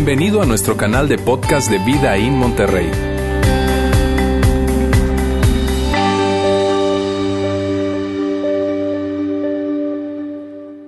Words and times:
Bienvenido 0.00 0.40
a 0.40 0.46
nuestro 0.46 0.76
canal 0.76 1.08
de 1.08 1.18
podcast 1.18 1.68
de 1.68 1.78
Vida 1.78 2.16
en 2.16 2.38
Monterrey. 2.38 2.88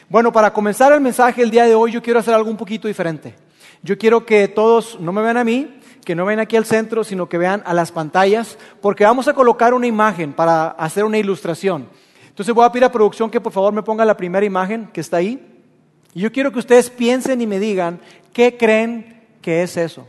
Bueno, 0.08 0.32
para 0.32 0.52
comenzar 0.52 0.92
el 0.92 1.00
mensaje 1.00 1.42
el 1.42 1.50
día 1.50 1.64
de 1.64 1.74
hoy, 1.74 1.90
yo 1.90 2.00
quiero 2.00 2.20
hacer 2.20 2.32
algo 2.32 2.48
un 2.48 2.56
poquito 2.56 2.86
diferente. 2.86 3.34
Yo 3.82 3.98
quiero 3.98 4.24
que 4.24 4.47
todos 4.47 4.98
no 5.00 5.12
me 5.12 5.20
vean 5.20 5.36
a 5.36 5.44
mí, 5.44 5.80
que 6.04 6.14
no 6.14 6.24
ven 6.24 6.38
aquí 6.38 6.56
al 6.56 6.64
centro, 6.64 7.03
sino 7.03 7.28
que 7.28 7.38
vean 7.38 7.62
a 7.66 7.74
las 7.74 7.91
pantallas, 7.91 8.56
porque 8.80 9.04
vamos 9.04 9.26
a 9.26 9.34
colocar 9.34 9.74
una 9.74 9.86
imagen 9.86 10.32
para 10.32 10.69
hacer 10.69 11.04
una 11.04 11.19
ilustración. 11.19 11.88
Entonces 12.28 12.54
voy 12.54 12.64
a 12.64 12.70
pedir 12.70 12.84
a 12.84 12.92
producción 12.92 13.30
que 13.30 13.41
por 13.41 13.53
favor 13.53 13.72
me 13.72 13.82
ponga 13.82 14.04
la 14.04 14.16
primera 14.16 14.47
imagen 14.47 14.88
que 14.92 15.00
está 15.00 15.16
ahí. 15.19 15.57
Y 16.18 16.22
yo 16.22 16.32
quiero 16.32 16.50
que 16.50 16.58
ustedes 16.58 16.90
piensen 16.90 17.40
y 17.40 17.46
me 17.46 17.60
digan 17.60 18.00
qué 18.32 18.56
creen 18.56 19.24
que 19.40 19.62
es 19.62 19.76
eso. 19.76 20.04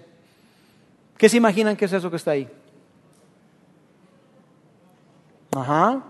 ¿Qué 1.20 1.30
se 1.30 1.38
imaginan 1.38 1.76
que 1.76 1.86
es 1.86 1.94
eso 1.94 2.10
que 2.10 2.16
está 2.16 2.32
ahí? 2.32 2.50
Ajá. 5.56 6.02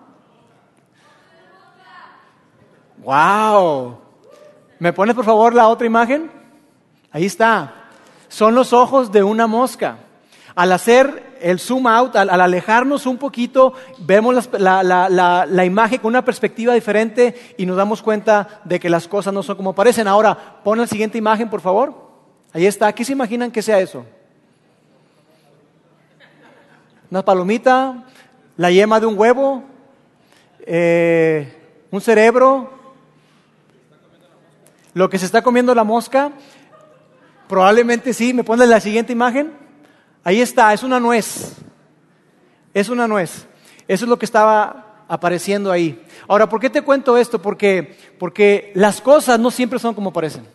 Wow. 3.04 3.98
¿Me 4.80 4.94
pones 4.94 5.18
por 5.18 5.26
favor 5.26 5.54
la 5.54 5.68
otra 5.68 5.86
imagen? 5.86 6.32
Ahí 7.12 7.26
está 7.26 7.90
son 8.30 8.56
los 8.56 8.72
ojos 8.72 9.12
de 9.12 9.22
una 9.22 9.48
mosca. 9.48 9.98
Al 10.56 10.72
hacer 10.72 11.29
el 11.42 11.60
zoom 11.60 11.88
out, 11.88 12.16
al, 12.16 12.30
alejarnos 12.30 13.06
un 13.06 13.18
poquito, 13.18 13.74
vemos 14.00 14.50
la, 14.54 15.66
imagen 15.66 16.00
con 16.00 16.10
una 16.10 16.24
perspectiva 16.24 16.74
diferente 16.74 17.54
y 17.58 17.66
nos 17.66 17.78
damos 17.78 18.02
cuenta 18.02 18.62
de 18.64 18.80
que 18.80 18.90
las 18.90 19.08
cosas 19.08 19.34
no 19.34 19.44
son 19.44 19.56
como 19.56 19.74
parecen. 19.74 20.08
Ahora, 20.08 20.62
pon 20.64 20.80
la 20.80 20.88
siguiente 20.88 21.18
imagen, 21.18 21.50
por 21.50 21.62
favor. 21.62 21.94
Ahí 22.54 22.66
está. 22.66 22.94
¿Qué 22.94 23.06
se 23.06 23.14
imaginan 23.14 23.52
que 23.52 23.62
sea 23.62 23.80
eso? 23.80 24.06
Una 27.12 27.24
palomita, 27.24 28.06
la 28.58 28.72
yema 28.72 29.00
de 29.00 29.06
un 29.06 29.18
huevo, 29.18 29.64
eh, 30.62 31.56
un 31.92 32.02
cerebro, 32.02 32.72
lo 34.94 35.10
que 35.10 35.18
se 35.18 35.26
está 35.26 35.42
comiendo 35.42 35.74
la 35.74 35.84
mosca. 35.84 36.32
Probablemente 37.48 38.14
sí. 38.14 38.34
¿Me 38.34 38.44
pones 38.44 38.70
la 38.70 38.80
siguiente 38.80 39.12
imagen? 39.14 39.69
Ahí 40.24 40.42
está, 40.42 40.74
es 40.74 40.84
una 40.84 41.00
nuez. 41.00 41.56
Es 42.74 42.90
una 42.90 43.08
nuez. 43.08 43.48
Eso 43.88 44.06
es 44.06 44.10
lo 44.10 44.20
que 44.20 44.26
estaba 44.26 45.06
apareciendo 45.08 45.72
ahí. 45.72 46.02
Ahora, 46.28 46.48
¿por 46.48 46.60
qué 46.60 46.70
te 46.70 46.84
cuento 46.84 47.18
esto? 47.18 47.42
Porque, 47.42 47.98
porque 48.20 48.72
las 48.76 49.02
cosas 49.02 49.40
no 49.40 49.50
siempre 49.50 49.80
son 49.80 49.96
como 49.96 50.14
parecen. 50.14 50.46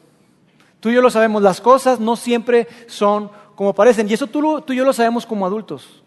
Tú 0.81 0.91
y 0.91 0.95
yo 0.95 1.03
lo 1.03 1.11
sabemos, 1.11 1.43
las 1.43 1.61
cosas 1.61 1.99
no 1.99 2.15
siempre 2.15 2.69
son 2.87 3.31
como 3.55 3.75
parecen. 3.75 4.09
Y 4.09 4.15
eso 4.15 4.27
tú, 4.27 4.61
tú 4.61 4.73
y 4.73 4.77
yo 4.77 4.85
lo 4.85 4.93
sabemos 4.93 5.27
como 5.27 5.47
adultos. 5.47 6.03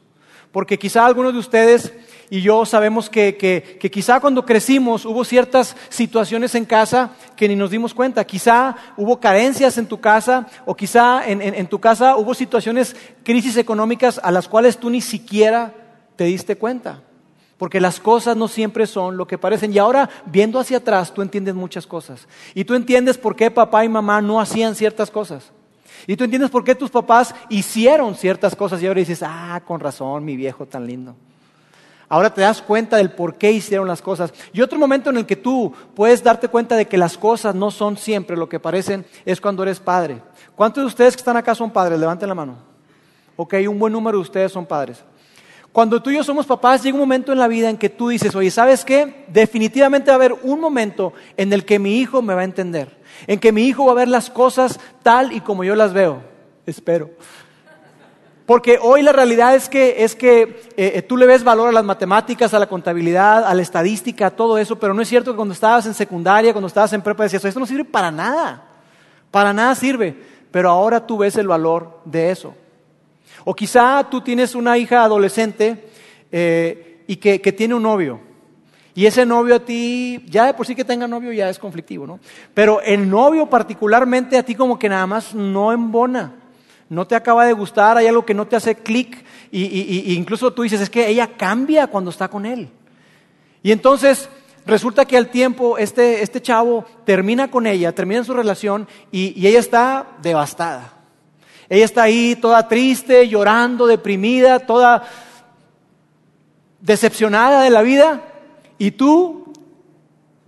Porque 0.51 0.79
quizá 0.79 1.05
algunos 1.05 1.33
de 1.33 1.39
ustedes 1.39 1.93
y 2.29 2.41
yo 2.41 2.65
sabemos 2.65 3.09
que, 3.09 3.37
que, 3.37 3.91
quizá 3.91 4.19
cuando 4.19 4.45
crecimos 4.45 5.05
hubo 5.05 5.23
ciertas 5.23 5.75
situaciones 5.89 6.55
en 6.55 6.65
casa 6.65 7.11
que 7.37 7.47
ni 7.47 7.55
nos 7.55 7.71
dimos 7.71 7.93
cuenta. 7.93 8.25
Quizá 8.25 8.75
hubo 8.97 9.21
carencias 9.21 9.77
en 9.77 9.87
tu 9.87 10.01
casa 10.01 10.47
o 10.65 10.75
quizá 10.75 11.25
en, 11.25 11.41
en 11.41 11.67
tu 11.67 11.79
casa 11.79 12.17
hubo 12.17 12.33
situaciones, 12.33 12.95
crisis 13.23 13.55
económicas 13.55 14.19
a 14.21 14.31
las 14.31 14.49
cuales 14.49 14.77
tú 14.77 14.89
ni 14.89 14.99
siquiera 14.99 15.73
te 16.17 16.25
diste 16.25 16.57
cuenta. 16.57 17.01
Porque 17.57 17.81
las 17.81 17.99
cosas 17.99 18.37
no 18.37 18.47
siempre 18.47 18.85
son 18.85 19.17
lo 19.17 19.25
que 19.25 19.37
parecen. 19.37 19.73
Y 19.73 19.79
ahora, 19.79 20.09
viendo 20.25 20.59
hacia 20.59 20.77
atrás, 20.77 21.13
tú 21.13 21.21
entiendes 21.21 21.55
muchas 21.55 21.87
cosas. 21.87 22.27
Y 22.53 22.65
tú 22.65 22.75
entiendes 22.75 23.17
por 23.17 23.35
qué 23.35 23.49
papá 23.49 23.83
y 23.83 23.89
mamá 23.89 24.21
no 24.21 24.39
hacían 24.39 24.75
ciertas 24.75 25.09
cosas. 25.09 25.51
Y 26.05 26.15
tú 26.15 26.23
entiendes 26.23 26.51
por 26.51 26.63
qué 26.63 26.75
tus 26.75 26.91
papás 26.91 27.33
hicieron 27.49 28.13
ciertas 28.13 28.55
cosas. 28.55 28.81
Y 28.81 28.87
ahora 28.87 28.99
dices, 28.99 29.23
ah, 29.23 29.61
con 29.65 29.79
razón, 29.79 30.23
mi 30.23 30.35
viejo 30.35 30.67
tan 30.67 30.85
lindo. 30.85 31.15
Ahora 32.09 32.33
te 32.33 32.41
das 32.41 32.61
cuenta 32.61 32.97
del 32.97 33.11
por 33.11 33.35
qué 33.35 33.51
hicieron 33.51 33.87
las 33.87 34.01
cosas. 34.01 34.33
Y 34.53 34.61
otro 34.61 34.79
momento 34.79 35.09
en 35.09 35.17
el 35.17 35.25
que 35.25 35.35
tú 35.35 35.73
puedes 35.93 36.23
darte 36.23 36.47
cuenta 36.47 36.75
de 36.75 36.87
que 36.87 36.97
las 36.97 37.17
cosas 37.17 37.53
no 37.53 37.69
son 37.69 37.97
siempre 37.97 38.37
lo 38.37 38.47
que 38.47 38.59
parecen 38.59 39.05
es 39.25 39.41
cuando 39.41 39.63
eres 39.63 39.79
padre. 39.79 40.21
¿Cuántos 40.55 40.83
de 40.83 40.87
ustedes 40.87 41.15
que 41.15 41.21
están 41.21 41.35
acá 41.35 41.53
son 41.53 41.69
padres? 41.69 41.99
Levanten 41.99 42.29
la 42.29 42.35
mano. 42.35 42.55
Ok, 43.35 43.55
un 43.69 43.77
buen 43.77 43.91
número 43.91 44.17
de 44.17 44.21
ustedes 44.21 44.51
son 44.51 44.65
padres. 44.65 45.03
Cuando 45.77 46.01
tú 46.01 46.09
y 46.09 46.15
yo 46.15 46.23
somos 46.23 46.45
papás, 46.45 46.81
llega 46.81 46.95
un 46.95 47.01
momento 47.01 47.31
en 47.31 47.39
la 47.39 47.47
vida 47.47 47.69
en 47.69 47.77
que 47.77 47.89
tú 47.89 48.07
dices, 48.07 48.33
oye, 48.35 48.49
¿sabes 48.49 48.83
qué? 48.83 49.25
Definitivamente 49.27 50.09
va 50.09 50.13
a 50.13 50.15
haber 50.15 50.33
un 50.41 50.59
momento 50.59 51.13
en 51.35 51.53
el 51.53 51.65
que 51.65 51.77
mi 51.77 51.99
hijo 51.99 52.21
me 52.21 52.33
va 52.33 52.41
a 52.41 52.45
entender, 52.45 52.97
en 53.27 53.39
que 53.39 53.51
mi 53.51 53.65
hijo 53.65 53.85
va 53.85 53.91
a 53.91 53.95
ver 53.95 54.07
las 54.07 54.29
cosas 54.29 54.79
tal 55.03 55.33
y 55.33 55.41
como 55.41 55.63
yo 55.63 55.75
las 55.75 55.93
veo. 55.93 56.23
Espero. 56.65 57.11
Porque 58.47 58.79
hoy 58.81 59.01
la 59.01 59.11
realidad 59.11 59.55
es 59.55 59.67
que, 59.67 60.05
es 60.05 60.15
que 60.15 60.41
eh, 60.77 60.93
eh, 60.95 61.01
tú 61.01 61.17
le 61.17 61.25
ves 61.25 61.43
valor 61.43 61.67
a 61.67 61.71
las 61.73 61.83
matemáticas, 61.83 62.53
a 62.53 62.59
la 62.59 62.69
contabilidad, 62.69 63.45
a 63.45 63.53
la 63.53 63.61
estadística, 63.61 64.27
a 64.27 64.31
todo 64.31 64.57
eso, 64.57 64.79
pero 64.79 64.93
no 64.93 65.01
es 65.01 65.09
cierto 65.09 65.31
que 65.31 65.35
cuando 65.35 65.53
estabas 65.53 65.85
en 65.85 65.93
secundaria, 65.93 66.53
cuando 66.53 66.69
estabas 66.69 66.93
en 66.93 67.01
prepa, 67.01 67.23
decías, 67.23 67.43
esto 67.43 67.59
no 67.59 67.65
sirve 67.65 67.83
para 67.83 68.09
nada, 68.09 68.63
para 69.31 69.51
nada 69.51 69.75
sirve, 69.75 70.15
pero 70.49 70.69
ahora 70.69 71.05
tú 71.05 71.17
ves 71.17 71.35
el 71.35 71.45
valor 71.45 71.99
de 72.05 72.31
eso. 72.31 72.55
O 73.43 73.53
quizá 73.53 74.07
tú 74.09 74.21
tienes 74.21 74.55
una 74.55 74.77
hija 74.77 75.03
adolescente 75.03 75.89
eh, 76.31 77.03
y 77.05 77.17
que, 77.17 77.41
que 77.41 77.51
tiene 77.51 77.75
un 77.75 77.83
novio, 77.83 78.21
y 78.95 79.07
ese 79.07 79.25
novio 79.25 79.55
a 79.55 79.59
ti, 79.59 80.23
ya 80.25 80.45
de 80.45 80.53
por 80.53 80.65
sí 80.65 80.73
que 80.73 80.85
tenga 80.85 81.05
novio 81.05 81.33
ya 81.33 81.49
es 81.49 81.59
conflictivo, 81.59 82.07
¿no? 82.07 82.21
Pero 82.53 82.79
el 82.79 83.09
novio 83.09 83.47
particularmente 83.47 84.37
a 84.37 84.43
ti 84.43 84.55
como 84.55 84.79
que 84.79 84.87
nada 84.87 85.05
más 85.05 85.35
no 85.35 85.73
embona 85.73 86.46
no 86.89 87.05
te 87.05 87.15
acaba 87.15 87.45
de 87.45 87.53
gustar, 87.53 87.97
hay 87.97 88.07
algo 88.07 88.25
que 88.25 88.33
no 88.33 88.47
te 88.47 88.55
hace 88.55 88.75
clic 88.75 89.23
y, 89.51 90.13
incluso 90.13 90.53
tú 90.53 90.63
dices, 90.63 90.81
es 90.81 90.89
que 90.89 91.07
ella 91.07 91.35
cambia 91.37 91.87
cuando 91.87 92.11
está 92.11 92.27
con 92.27 92.45
él. 92.45 92.69
Y 93.63 93.71
entonces 93.71 94.29
Resulta 94.67 95.05
que 95.05 95.15
al 95.15 95.29
tiempo 95.29 95.77
este, 95.77 96.21
este 96.21 96.41
chavo 96.41 96.83
termina 97.05 97.49
con 97.49 97.65
ella, 97.65 97.95
termina 97.95 98.21
su 98.25 98.33
relación 98.33 98.85
y, 99.13 99.31
y 99.41 99.47
ella 99.47 99.59
está 99.59 100.07
devastada. 100.21 100.91
Ella 101.69 101.85
está 101.85 102.03
ahí 102.03 102.35
toda 102.35 102.67
triste, 102.67 103.29
llorando, 103.29 103.87
deprimida, 103.87 104.59
toda 104.59 105.07
decepcionada 106.81 107.63
de 107.63 107.69
la 107.69 107.81
vida. 107.81 108.21
Y 108.77 108.91
tú, 108.91 109.53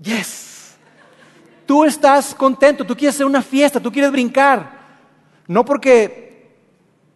yes, 0.02 0.76
tú 1.66 1.86
estás 1.86 2.36
contento, 2.36 2.86
tú 2.86 2.98
quieres 2.98 3.16
hacer 3.16 3.26
una 3.26 3.42
fiesta, 3.42 3.80
tú 3.80 3.90
quieres 3.90 4.12
brincar. 4.12 4.80
No 5.48 5.64
porque 5.64 6.29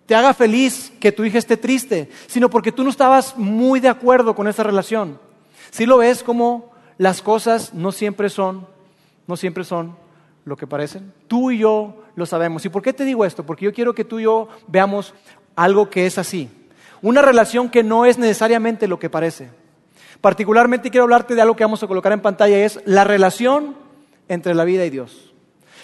te 0.05 0.15
haga 0.15 0.33
feliz 0.33 0.91
que 0.99 1.11
tu 1.11 1.23
hija 1.23 1.37
esté 1.37 1.57
triste, 1.57 2.09
sino 2.27 2.49
porque 2.49 2.71
tú 2.71 2.83
no 2.83 2.89
estabas 2.89 3.37
muy 3.37 3.79
de 3.79 3.89
acuerdo 3.89 4.35
con 4.35 4.47
esa 4.47 4.63
relación. 4.63 5.19
Si 5.71 5.85
lo 5.85 5.97
ves 5.97 6.23
como 6.23 6.71
las 6.97 7.21
cosas 7.21 7.73
no 7.73 7.91
siempre 7.91 8.29
son, 8.29 8.67
no 9.27 9.37
siempre 9.37 9.63
son 9.63 9.95
lo 10.45 10.57
que 10.57 10.67
parecen. 10.67 11.13
Tú 11.27 11.51
y 11.51 11.59
yo 11.59 12.03
lo 12.15 12.25
sabemos. 12.25 12.65
¿Y 12.65 12.69
por 12.69 12.81
qué 12.81 12.93
te 12.93 13.05
digo 13.05 13.25
esto? 13.25 13.45
Porque 13.45 13.65
yo 13.65 13.73
quiero 13.73 13.95
que 13.95 14.05
tú 14.05 14.19
y 14.19 14.23
yo 14.23 14.49
veamos 14.67 15.13
algo 15.55 15.89
que 15.89 16.05
es 16.05 16.17
así. 16.17 16.49
Una 17.01 17.21
relación 17.21 17.69
que 17.69 17.83
no 17.83 18.05
es 18.05 18.17
necesariamente 18.17 18.87
lo 18.87 18.99
que 18.99 19.09
parece. 19.09 19.49
Particularmente 20.21 20.89
quiero 20.89 21.03
hablarte 21.03 21.35
de 21.35 21.41
algo 21.41 21.55
que 21.55 21.63
vamos 21.63 21.83
a 21.83 21.87
colocar 21.87 22.13
en 22.13 22.21
pantalla, 22.21 22.57
es 22.63 22.79
la 22.85 23.03
relación 23.03 23.75
entre 24.29 24.53
la 24.53 24.63
vida 24.63 24.85
y 24.85 24.89
Dios. 24.89 25.32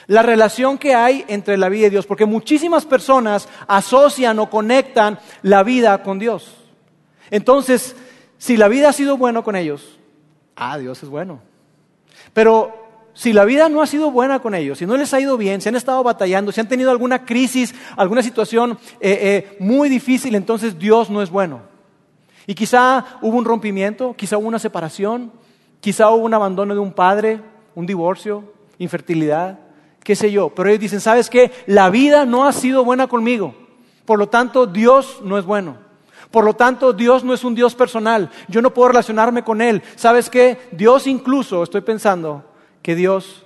La 0.09 0.23
relación 0.23 0.79
que 0.79 0.95
hay 0.95 1.23
entre 1.27 1.55
la 1.55 1.69
vida 1.69 1.85
y 1.85 1.91
Dios, 1.91 2.07
porque 2.07 2.25
muchísimas 2.25 2.83
personas 2.83 3.47
asocian 3.67 4.39
o 4.39 4.49
conectan 4.49 5.19
la 5.43 5.61
vida 5.61 6.01
con 6.01 6.17
Dios. 6.17 6.55
Entonces, 7.29 7.95
si 8.39 8.57
la 8.57 8.69
vida 8.69 8.89
ha 8.89 8.93
sido 8.93 9.17
buena 9.17 9.43
con 9.43 9.55
ellos, 9.55 9.99
ah, 10.55 10.79
Dios 10.79 11.03
es 11.03 11.09
bueno. 11.09 11.41
Pero 12.33 12.73
si 13.13 13.33
la 13.33 13.45
vida 13.45 13.69
no 13.69 13.83
ha 13.83 13.85
sido 13.85 14.09
buena 14.09 14.39
con 14.39 14.55
ellos, 14.55 14.79
si 14.79 14.87
no 14.87 14.97
les 14.97 15.13
ha 15.13 15.19
ido 15.19 15.37
bien, 15.37 15.61
si 15.61 15.69
han 15.69 15.75
estado 15.75 16.01
batallando, 16.01 16.51
si 16.51 16.59
han 16.59 16.67
tenido 16.67 16.89
alguna 16.89 17.23
crisis, 17.23 17.75
alguna 17.95 18.23
situación 18.23 18.79
eh, 18.99 19.19
eh, 19.21 19.57
muy 19.59 19.89
difícil, 19.89 20.33
entonces 20.33 20.79
Dios 20.79 21.11
no 21.11 21.21
es 21.21 21.29
bueno. 21.29 21.61
Y 22.47 22.55
quizá 22.55 23.05
hubo 23.21 23.37
un 23.37 23.45
rompimiento, 23.45 24.15
quizá 24.15 24.39
hubo 24.39 24.47
una 24.47 24.57
separación, 24.57 25.31
quizá 25.81 26.09
hubo 26.09 26.25
un 26.25 26.33
abandono 26.33 26.73
de 26.73 26.79
un 26.79 26.93
padre, 26.93 27.41
un 27.75 27.85
divorcio, 27.85 28.43
infertilidad, 28.79 29.68
qué 30.09 30.15
sé 30.15 30.31
yo. 30.31 30.49
Pero 30.49 30.69
ellos 30.69 30.81
dicen, 30.81 31.01
¿sabes 31.01 31.29
qué? 31.29 31.51
La 31.67 31.91
vida 31.91 32.25
no 32.25 32.47
ha 32.47 32.51
sido 32.51 32.83
buena 32.83 33.05
conmigo. 33.05 33.53
Por 34.05 34.17
lo 34.17 34.27
tanto, 34.27 34.65
Dios 34.65 35.19
no 35.23 35.37
es 35.37 35.45
bueno. 35.45 35.77
Por 36.31 36.45
lo 36.45 36.55
tanto, 36.55 36.93
Dios 36.93 37.23
no 37.23 37.31
es 37.31 37.43
un 37.43 37.53
Dios 37.53 37.75
personal. 37.75 38.31
Yo 38.47 38.63
no 38.63 38.73
puedo 38.73 38.87
relacionarme 38.87 39.43
con 39.43 39.61
Él. 39.61 39.83
¿Sabes 39.95 40.31
qué? 40.31 40.57
Dios 40.71 41.05
incluso, 41.05 41.61
estoy 41.61 41.81
pensando, 41.81 42.43
que 42.81 42.95
Dios 42.95 43.45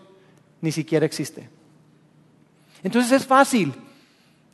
ni 0.61 0.71
siquiera 0.71 1.05
existe. 1.05 1.49
Entonces 2.81 3.11
es 3.11 3.27
fácil 3.27 3.73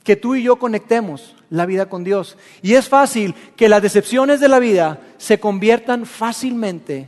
que 0.03 0.15
tú 0.15 0.33
y 0.33 0.41
yo 0.41 0.55
conectemos 0.55 1.35
la 1.51 1.67
vida 1.67 1.89
con 1.89 2.03
Dios. 2.03 2.37
Y 2.63 2.73
es 2.73 2.89
fácil 2.89 3.35
que 3.55 3.69
las 3.69 3.83
decepciones 3.83 4.39
de 4.39 4.49
la 4.49 4.57
vida 4.57 4.99
se 5.19 5.39
conviertan 5.39 6.07
fácilmente 6.07 7.07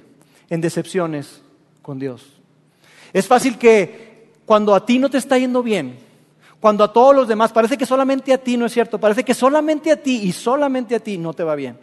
en 0.51 0.61
decepciones 0.61 1.41
con 1.81 1.97
Dios. 1.97 2.39
Es 3.13 3.25
fácil 3.27 3.57
que 3.57 4.10
cuando 4.51 4.75
a 4.75 4.85
ti 4.85 4.99
no 4.99 5.09
te 5.09 5.17
está 5.17 5.37
yendo 5.37 5.63
bien, 5.63 5.97
cuando 6.59 6.83
a 6.83 6.91
todos 6.91 7.15
los 7.15 7.25
demás, 7.25 7.53
parece 7.53 7.77
que 7.77 7.85
solamente 7.85 8.33
a 8.33 8.37
ti 8.37 8.57
no 8.57 8.65
es 8.65 8.73
cierto, 8.73 8.99
parece 8.99 9.23
que 9.23 9.33
solamente 9.33 9.89
a 9.93 9.95
ti 9.95 10.23
y 10.23 10.33
solamente 10.33 10.93
a 10.93 10.99
ti 10.99 11.17
no 11.17 11.31
te 11.31 11.45
va 11.45 11.55
bien. 11.55 11.79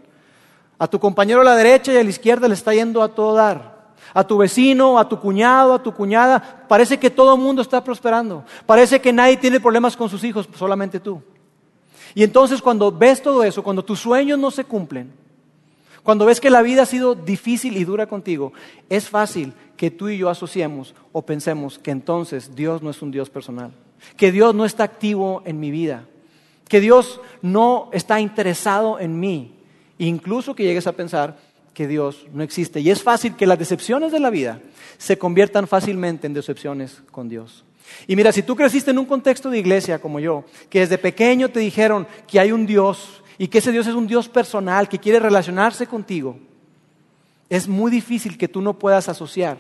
A 0.79 0.87
tu 0.87 1.01
compañero 1.01 1.41
a 1.41 1.45
la 1.45 1.57
derecha 1.57 1.95
y 1.95 1.97
a 1.97 2.05
la 2.05 2.11
izquierda 2.11 2.47
le 2.47 2.53
está 2.53 2.75
yendo 2.75 3.03
a 3.03 3.09
todo 3.09 3.33
dar 3.33 3.95
a 4.13 4.23
tu 4.23 4.37
vecino, 4.37 4.99
a 4.99 5.09
tu 5.09 5.19
cuñado, 5.19 5.73
a 5.73 5.83
tu 5.83 5.95
cuñada. 5.95 6.67
Parece 6.69 6.99
que 6.99 7.09
todo 7.09 7.37
el 7.37 7.41
mundo 7.41 7.63
está 7.63 7.83
prosperando. 7.83 8.45
Parece 8.67 9.01
que 9.01 9.15
nadie 9.15 9.39
tiene 9.39 9.61
problemas 9.61 9.97
con 9.97 10.11
sus 10.11 10.23
hijos, 10.23 10.47
solamente 10.55 11.01
tú. 11.01 11.23
Y 12.15 12.23
entonces 12.23 12.61
cuando 12.61 12.93
ves 12.93 13.23
todo 13.23 13.45
eso, 13.45 13.63
cuando 13.63 13.83
tus 13.83 13.99
sueños 13.99 14.39
no 14.39 14.51
se 14.51 14.65
cumplen, 14.65 15.11
cuando 16.03 16.27
ves 16.27 16.41
que 16.41 16.51
la 16.51 16.63
vida 16.63 16.83
ha 16.83 16.87
sido 16.87 17.15
difícil 17.15 17.77
y 17.77 17.85
dura 17.85 18.07
contigo, 18.07 18.53
es 18.89 19.09
fácil 19.09 19.53
que 19.77 19.91
tú 19.91 20.09
y 20.09 20.19
yo 20.19 20.29
asociemos 20.29 20.95
o 21.13 21.23
pensemos 21.23 21.79
que 21.79 21.91
entonces 21.91 22.55
Dios 22.55 22.83
no 22.83 22.91
es 22.91 23.03
un 23.03 23.11
Dios 23.11 23.31
personal, 23.31 23.73
que 24.17 24.33
Dios 24.33 24.55
no 24.55 24.65
está 24.65 24.85
activo 24.85 25.43
en 25.45 25.61
mi 25.61 25.71
vida, 25.71 26.07
que 26.69 26.81
Dios 26.81 27.21
no 27.43 27.89
está 27.93 28.21
interesado 28.21 28.99
en 28.99 29.19
mí, 29.19 29.55
incluso 29.99 30.55
que 30.55 30.65
llegues 30.65 30.87
a 30.87 30.93
pensar 30.93 31.39
que 31.75 31.87
Dios 31.87 32.27
no 32.33 32.43
existe. 32.43 32.81
Y 32.81 32.91
es 32.91 33.03
fácil 33.03 33.37
que 33.37 33.47
las 33.47 33.59
decepciones 33.59 34.11
de 34.11 34.21
la 34.21 34.31
vida 34.31 34.61
se 34.99 35.17
conviertan 35.17 35.69
fácilmente 35.69 36.27
en 36.27 36.35
decepciones 36.35 37.03
con 37.13 37.29
Dios. 37.29 37.65
Y 38.07 38.17
mira, 38.17 38.33
si 38.33 38.43
tú 38.43 38.57
creciste 38.57 38.91
en 38.91 38.99
un 38.99 39.07
contexto 39.07 39.49
de 39.49 39.59
iglesia 39.59 40.01
como 40.01 40.21
yo, 40.21 40.45
que 40.69 40.81
desde 40.81 40.99
pequeño 40.99 41.49
te 41.51 41.61
dijeron 41.61 42.07
que 42.27 42.41
hay 42.41 42.53
un 42.53 42.67
Dios 42.67 43.23
y 43.39 43.49
que 43.49 43.59
ese 43.59 43.71
Dios 43.73 43.87
es 43.87 43.95
un 43.95 44.09
Dios 44.09 44.29
personal, 44.29 44.89
que 44.89 44.99
quiere 44.99 45.21
relacionarse 45.21 45.87
contigo, 45.87 46.37
es 47.49 47.69
muy 47.69 47.91
difícil 47.91 48.37
que 48.37 48.49
tú 48.49 48.61
no 48.61 48.79
puedas 48.79 49.09
asociar 49.09 49.59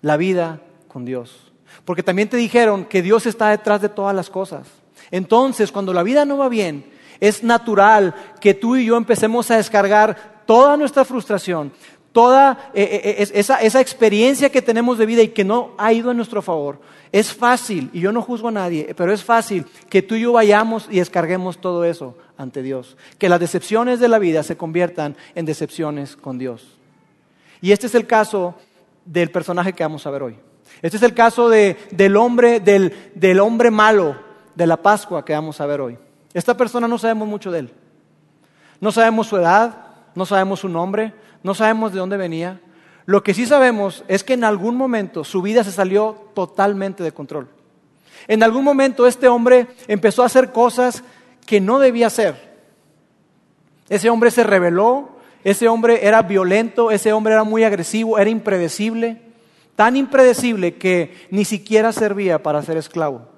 la 0.00 0.16
vida 0.16 0.60
con 0.88 1.04
Dios. 1.04 1.52
Porque 1.84 2.04
también 2.04 2.28
te 2.28 2.36
dijeron 2.36 2.84
que 2.84 3.02
Dios 3.02 3.26
está 3.26 3.50
detrás 3.50 3.82
de 3.82 3.88
todas 3.88 4.14
las 4.14 4.30
cosas. 4.30 4.68
Entonces, 5.10 5.72
cuando 5.72 5.92
la 5.92 6.04
vida 6.04 6.24
no 6.24 6.38
va 6.38 6.48
bien, 6.48 6.86
es 7.20 7.42
natural 7.42 8.14
que 8.40 8.54
tú 8.54 8.76
y 8.76 8.86
yo 8.86 8.96
empecemos 8.96 9.50
a 9.50 9.56
descargar 9.56 10.44
toda 10.46 10.76
nuestra 10.76 11.04
frustración, 11.04 11.72
toda 12.12 12.70
eh, 12.72 12.82
eh, 12.82 13.16
eh, 13.18 13.28
esa, 13.34 13.80
experiencia 13.80 14.50
que 14.50 14.62
tenemos 14.62 14.98
de 14.98 15.06
vida 15.06 15.22
y 15.22 15.28
que 15.28 15.44
no 15.44 15.72
ha 15.76 15.92
ido 15.92 16.10
a 16.10 16.14
nuestro 16.14 16.40
favor, 16.40 16.80
es 17.10 17.32
fácil, 17.32 17.90
y 17.92 18.00
yo 18.00 18.12
no 18.12 18.22
juzgo 18.22 18.48
a 18.48 18.52
nadie, 18.52 18.94
pero 18.96 19.12
es 19.12 19.24
fácil 19.24 19.66
que 19.88 20.02
tú 20.02 20.14
y 20.14 20.22
yo 20.22 20.32
vayamos 20.32 20.86
y 20.90 20.98
descarguemos 20.98 21.58
todo 21.58 21.84
eso 21.84 22.16
ante 22.36 22.62
Dios. 22.62 22.96
Que 23.18 23.28
las 23.28 23.40
decepciones 23.40 24.00
de 24.00 24.08
la 24.08 24.18
vida 24.18 24.42
se 24.42 24.56
conviertan 24.56 25.16
en 25.34 25.46
decepciones 25.46 26.16
con 26.16 26.38
Dios. 26.38 26.76
Y 27.60 27.72
este 27.72 27.86
es 27.86 27.94
el 27.94 28.06
caso 28.06 28.54
del 29.04 29.30
personaje 29.30 29.72
que 29.72 29.84
vamos 29.84 30.06
a 30.06 30.10
ver 30.10 30.22
hoy. 30.22 30.36
Este 30.82 30.96
es 30.96 31.02
el 31.02 31.14
caso 31.14 31.48
del, 31.48 32.16
hombre, 32.16 32.60
del, 32.60 32.92
del 33.14 33.40
hombre 33.40 33.70
malo 33.70 34.16
de 34.54 34.66
la 34.66 34.76
Pascua 34.76 35.24
que 35.24 35.32
vamos 35.32 35.60
a 35.60 35.66
ver 35.66 35.80
hoy. 35.80 35.98
Esta 36.32 36.56
persona 36.56 36.88
no 36.88 36.98
sabemos 36.98 37.28
mucho 37.28 37.50
de 37.50 37.60
él. 37.60 37.70
No 38.80 38.92
sabemos 38.92 39.28
su 39.28 39.36
edad, 39.36 39.76
no 40.14 40.26
sabemos 40.26 40.60
su 40.60 40.68
nombre, 40.68 41.14
no 41.42 41.54
sabemos 41.54 41.92
de 41.92 41.98
dónde 41.98 42.16
venía. 42.16 42.60
Lo 43.06 43.22
que 43.22 43.34
sí 43.34 43.46
sabemos 43.46 44.04
es 44.08 44.24
que 44.24 44.34
en 44.34 44.44
algún 44.44 44.76
momento 44.76 45.24
su 45.24 45.42
vida 45.42 45.62
se 45.62 45.72
salió 45.72 46.30
totalmente 46.34 47.02
de 47.02 47.12
control. 47.12 47.48
En 48.26 48.42
algún 48.42 48.64
momento 48.64 49.06
este 49.06 49.28
hombre 49.28 49.68
empezó 49.86 50.22
a 50.22 50.26
hacer 50.26 50.52
cosas 50.52 51.02
que 51.46 51.60
no 51.60 51.78
debía 51.78 52.08
hacer. 52.08 52.54
Ese 53.88 54.10
hombre 54.10 54.30
se 54.30 54.44
rebeló, 54.44 55.10
ese 55.44 55.68
hombre 55.68 56.06
era 56.06 56.22
violento, 56.22 56.90
ese 56.90 57.12
hombre 57.12 57.34
era 57.34 57.44
muy 57.44 57.64
agresivo, 57.64 58.18
era 58.18 58.30
impredecible, 58.30 59.20
tan 59.76 59.96
impredecible 59.96 60.76
que 60.76 61.26
ni 61.30 61.44
siquiera 61.44 61.92
servía 61.92 62.42
para 62.42 62.62
ser 62.62 62.78
esclavo. 62.78 63.28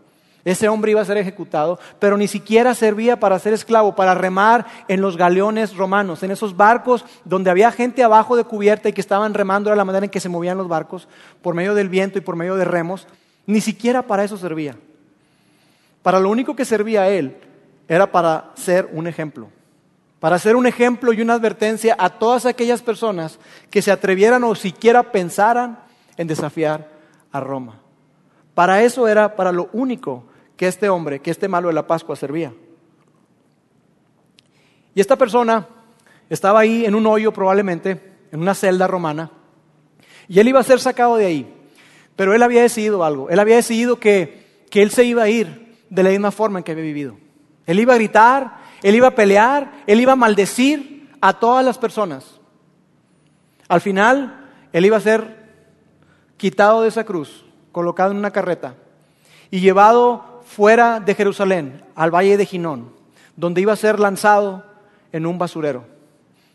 Ese 0.44 0.68
hombre 0.68 0.92
iba 0.92 1.00
a 1.00 1.04
ser 1.04 1.16
ejecutado, 1.16 1.80
pero 1.98 2.16
ni 2.16 2.28
siquiera 2.28 2.72
servía 2.72 3.18
para 3.18 3.36
ser 3.40 3.52
esclavo, 3.52 3.96
para 3.96 4.14
remar 4.14 4.64
en 4.86 5.00
los 5.00 5.16
galeones 5.16 5.76
romanos, 5.76 6.22
en 6.22 6.30
esos 6.30 6.56
barcos 6.56 7.04
donde 7.24 7.50
había 7.50 7.72
gente 7.72 8.04
abajo 8.04 8.36
de 8.36 8.44
cubierta 8.44 8.88
y 8.88 8.92
que 8.92 9.00
estaban 9.00 9.34
remando 9.34 9.70
de 9.70 9.76
la 9.76 9.84
manera 9.84 10.04
en 10.04 10.10
que 10.10 10.20
se 10.20 10.28
movían 10.28 10.56
los 10.56 10.68
barcos, 10.68 11.08
por 11.42 11.56
medio 11.56 11.74
del 11.74 11.88
viento 11.88 12.18
y 12.18 12.20
por 12.20 12.36
medio 12.36 12.54
de 12.54 12.64
remos. 12.64 13.08
Ni 13.44 13.60
siquiera 13.60 14.02
para 14.02 14.22
eso 14.22 14.36
servía. 14.36 14.76
Para 16.04 16.20
lo 16.20 16.30
único 16.30 16.54
que 16.54 16.64
servía 16.64 17.08
él 17.08 17.36
era 17.88 18.10
para 18.10 18.52
ser 18.54 18.88
un 18.92 19.06
ejemplo. 19.06 19.48
Para 20.20 20.38
ser 20.38 20.56
un 20.56 20.66
ejemplo 20.66 21.12
y 21.12 21.20
una 21.20 21.34
advertencia 21.34 21.94
a 21.98 22.10
todas 22.10 22.46
aquellas 22.46 22.82
personas 22.82 23.38
que 23.70 23.82
se 23.82 23.92
atrevieran 23.92 24.42
o 24.44 24.54
siquiera 24.54 25.12
pensaran 25.12 25.78
en 26.16 26.26
desafiar 26.26 26.90
a 27.30 27.40
Roma. 27.40 27.80
Para 28.54 28.82
eso 28.82 29.06
era 29.06 29.36
para 29.36 29.52
lo 29.52 29.68
único 29.72 30.24
que 30.56 30.66
este 30.66 30.88
hombre, 30.88 31.20
que 31.20 31.30
este 31.30 31.48
malo 31.48 31.68
de 31.68 31.74
la 31.74 31.86
Pascua 31.86 32.16
servía. 32.16 32.54
Y 34.94 35.00
esta 35.00 35.16
persona 35.16 35.68
estaba 36.30 36.60
ahí 36.60 36.86
en 36.86 36.94
un 36.94 37.06
hoyo 37.06 37.32
probablemente, 37.32 38.00
en 38.32 38.40
una 38.40 38.54
celda 38.54 38.86
romana, 38.86 39.30
y 40.26 40.40
él 40.40 40.48
iba 40.48 40.58
a 40.58 40.64
ser 40.64 40.80
sacado 40.80 41.16
de 41.16 41.26
ahí. 41.26 41.54
Pero 42.16 42.32
él 42.32 42.42
había 42.42 42.62
decidido 42.62 43.04
algo, 43.04 43.28
él 43.28 43.38
había 43.38 43.56
decidido 43.56 44.00
que, 44.00 44.64
que 44.70 44.82
él 44.82 44.90
se 44.90 45.04
iba 45.04 45.22
a 45.22 45.28
ir 45.28 45.76
de 45.90 46.02
la 46.02 46.08
misma 46.08 46.30
forma 46.30 46.58
en 46.58 46.64
que 46.64 46.72
había 46.72 46.84
vivido. 46.84 47.18
Él 47.66 47.80
iba 47.80 47.94
a 47.94 47.96
gritar, 47.96 48.58
él 48.82 48.94
iba 48.94 49.08
a 49.08 49.14
pelear, 49.14 49.82
él 49.86 50.00
iba 50.00 50.12
a 50.12 50.16
maldecir 50.16 51.10
a 51.20 51.34
todas 51.34 51.64
las 51.64 51.78
personas. 51.78 52.40
Al 53.68 53.80
final, 53.80 54.48
él 54.72 54.86
iba 54.86 54.96
a 54.96 55.00
ser 55.00 55.46
quitado 56.36 56.82
de 56.82 56.88
esa 56.88 57.04
cruz, 57.04 57.44
colocado 57.72 58.12
en 58.12 58.18
una 58.18 58.30
carreta 58.30 58.74
y 59.50 59.60
llevado 59.60 60.42
fuera 60.46 61.00
de 61.00 61.14
Jerusalén, 61.14 61.82
al 61.94 62.14
valle 62.14 62.36
de 62.36 62.46
Ginón, 62.46 62.92
donde 63.36 63.60
iba 63.60 63.72
a 63.72 63.76
ser 63.76 63.98
lanzado 63.98 64.64
en 65.12 65.26
un 65.26 65.38
basurero, 65.38 65.84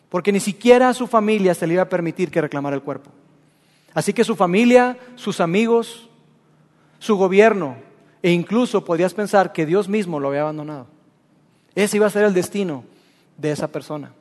porque 0.09 0.31
ni 0.31 0.39
siquiera 0.39 0.89
a 0.89 0.93
su 0.93 1.07
familia 1.07 1.53
se 1.53 1.67
le 1.67 1.73
iba 1.73 1.83
a 1.83 1.89
permitir 1.89 2.31
que 2.31 2.41
reclamara 2.41 2.75
el 2.75 2.81
cuerpo. 2.81 3.11
Así 3.93 4.13
que 4.13 4.23
su 4.23 4.35
familia, 4.35 4.97
sus 5.15 5.41
amigos, 5.41 6.09
su 6.99 7.17
gobierno 7.17 7.75
e 8.23 8.31
incluso 8.31 8.85
podrías 8.85 9.13
pensar 9.13 9.51
que 9.51 9.65
Dios 9.65 9.89
mismo 9.89 10.19
lo 10.19 10.29
había 10.29 10.41
abandonado. 10.41 10.87
Ese 11.75 11.97
iba 11.97 12.07
a 12.07 12.11
ser 12.11 12.23
el 12.23 12.33
destino 12.33 12.83
de 13.37 13.51
esa 13.51 13.67
persona. 13.67 14.11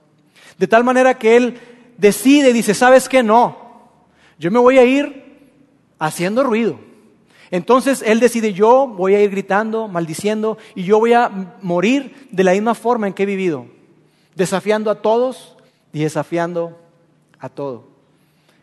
De 0.59 0.67
tal 0.67 0.85
manera 0.85 1.19
que 1.19 1.37
él 1.37 1.61
decide 1.97 2.53
dice, 2.53 2.75
¿sabes 2.75 3.09
qué? 3.09 3.23
No, 3.23 3.57
yo 4.39 4.51
me 4.51 4.59
voy 4.59 4.79
a 4.79 4.85
ir 4.85 5.51
haciendo 5.99 6.43
ruido. 6.43 6.79
Entonces 7.51 8.03
él 8.07 8.21
decide, 8.21 8.53
yo 8.53 8.87
voy 8.87 9.15
a 9.15 9.23
ir 9.23 9.31
gritando, 9.31 9.89
maldiciendo, 9.89 10.57
y 10.75 10.85
yo 10.85 10.99
voy 10.99 11.13
a 11.13 11.57
morir 11.63 12.29
de 12.31 12.45
la 12.45 12.53
misma 12.53 12.75
forma 12.75 13.07
en 13.07 13.13
que 13.13 13.25
he 13.25 13.27
vivido, 13.27 13.67
desafiando 14.37 14.91
a 14.91 15.03
todos 15.03 15.57
y 15.93 16.01
desafiando 16.01 16.79
a 17.39 17.49
todo. 17.49 17.89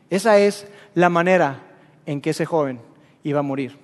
Esa 0.09 0.39
es 0.39 0.67
la 0.95 1.09
manera 1.09 1.63
en 2.05 2.21
que 2.21 2.29
ese 2.29 2.45
joven 2.45 2.79
iba 3.23 3.39
a 3.39 3.43
morir. 3.43 3.77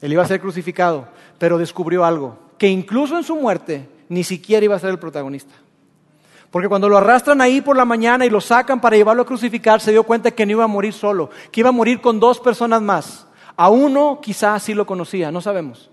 Él 0.00 0.12
iba 0.12 0.22
a 0.22 0.28
ser 0.28 0.40
crucificado, 0.40 1.08
pero 1.38 1.58
descubrió 1.58 2.04
algo, 2.04 2.38
que 2.56 2.68
incluso 2.68 3.16
en 3.16 3.24
su 3.24 3.36
muerte 3.36 3.88
ni 4.08 4.24
siquiera 4.24 4.64
iba 4.64 4.76
a 4.76 4.78
ser 4.78 4.90
el 4.90 4.98
protagonista. 4.98 5.54
Porque 6.50 6.68
cuando 6.68 6.88
lo 6.88 6.96
arrastran 6.96 7.40
ahí 7.40 7.60
por 7.60 7.76
la 7.76 7.84
mañana 7.84 8.24
y 8.24 8.30
lo 8.30 8.40
sacan 8.40 8.80
para 8.80 8.96
llevarlo 8.96 9.22
a 9.22 9.26
crucificar, 9.26 9.80
se 9.80 9.90
dio 9.90 10.04
cuenta 10.04 10.30
que 10.30 10.46
no 10.46 10.52
iba 10.52 10.64
a 10.64 10.68
morir 10.68 10.94
solo, 10.94 11.28
que 11.52 11.60
iba 11.60 11.68
a 11.68 11.72
morir 11.72 12.00
con 12.00 12.18
dos 12.18 12.40
personas 12.40 12.80
más. 12.80 13.26
A 13.56 13.68
uno 13.68 14.20
quizás 14.22 14.62
sí 14.62 14.72
lo 14.72 14.86
conocía, 14.86 15.30
no 15.30 15.40
sabemos. 15.40 15.90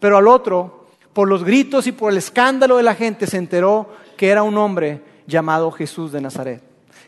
Pero 0.00 0.16
al 0.16 0.26
otro, 0.26 0.86
por 1.12 1.28
los 1.28 1.44
gritos 1.44 1.86
y 1.86 1.92
por 1.92 2.10
el 2.10 2.18
escándalo 2.18 2.76
de 2.76 2.82
la 2.82 2.94
gente, 2.94 3.26
se 3.26 3.36
enteró 3.36 3.90
que 4.16 4.30
era 4.30 4.42
un 4.42 4.58
hombre 4.58 5.02
llamado 5.26 5.70
Jesús 5.70 6.10
de 6.10 6.20
Nazaret. 6.20 6.62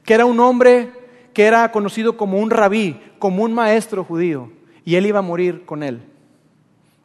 Que 0.04 0.14
era 0.14 0.26
un 0.26 0.38
hombre 0.38 0.92
que 1.32 1.44
era 1.44 1.72
conocido 1.72 2.16
como 2.16 2.38
un 2.38 2.50
rabí, 2.50 3.00
como 3.18 3.42
un 3.42 3.52
maestro 3.52 4.04
judío. 4.04 4.52
Y 4.84 4.94
él 4.94 5.06
iba 5.06 5.18
a 5.18 5.22
morir 5.22 5.64
con 5.64 5.82
él. 5.82 6.02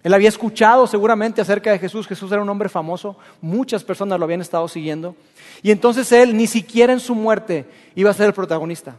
Él 0.03 0.13
había 0.13 0.29
escuchado 0.29 0.87
seguramente 0.87 1.41
acerca 1.41 1.71
de 1.71 1.79
Jesús. 1.79 2.07
Jesús 2.07 2.31
era 2.31 2.41
un 2.41 2.49
hombre 2.49 2.69
famoso. 2.69 3.17
Muchas 3.41 3.83
personas 3.83 4.17
lo 4.17 4.25
habían 4.25 4.41
estado 4.41 4.67
siguiendo. 4.67 5.15
Y 5.61 5.71
entonces 5.71 6.11
él 6.11 6.37
ni 6.37 6.47
siquiera 6.47 6.93
en 6.93 6.99
su 6.99 7.15
muerte 7.15 7.65
iba 7.95 8.09
a 8.09 8.13
ser 8.13 8.27
el 8.27 8.33
protagonista. 8.33 8.95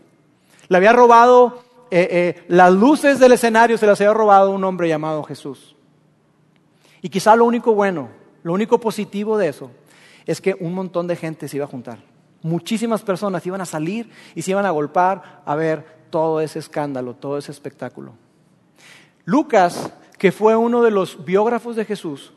Le 0.69 0.77
había 0.77 0.93
robado 0.93 1.63
eh, 1.91 2.09
eh, 2.11 2.45
las 2.49 2.73
luces 2.73 3.19
del 3.19 3.33
escenario, 3.33 3.79
se 3.79 3.87
las 3.87 4.01
había 4.01 4.13
robado 4.13 4.51
un 4.51 4.63
hombre 4.63 4.89
llamado 4.89 5.23
Jesús. 5.25 5.75
Y 7.03 7.09
quizá 7.09 7.35
lo 7.35 7.47
único 7.47 7.75
bueno, 7.75 8.11
lo 8.43 8.53
único 8.53 8.79
positivo 8.79 9.39
de 9.39 9.49
eso, 9.49 9.71
es 10.27 10.41
que 10.41 10.55
un 10.61 10.75
montón 10.75 11.07
de 11.07 11.17
gente 11.17 11.49
se 11.49 11.57
iba 11.57 11.65
a 11.65 11.69
juntar. 11.69 11.99
Muchísimas 12.43 13.03
personas 13.03 13.45
iban 13.47 13.61
a 13.61 13.67
salir 13.67 14.11
y 14.35 14.43
se 14.43 14.53
iban 14.53 14.67
a 14.67 14.71
golpar 14.71 15.43
a 15.45 15.55
ver 15.55 15.85
todo 16.11 16.41
ese 16.41 16.59
escándalo, 16.59 17.15
todo 17.15 17.39
ese 17.39 17.53
espectáculo. 17.53 18.13
Lucas, 19.25 19.93
que 20.21 20.33
fue 20.33 20.55
uno 20.55 20.83
de 20.83 20.91
los 20.91 21.25
biógrafos 21.25 21.77
de 21.77 21.87
Jesús, 21.87 22.35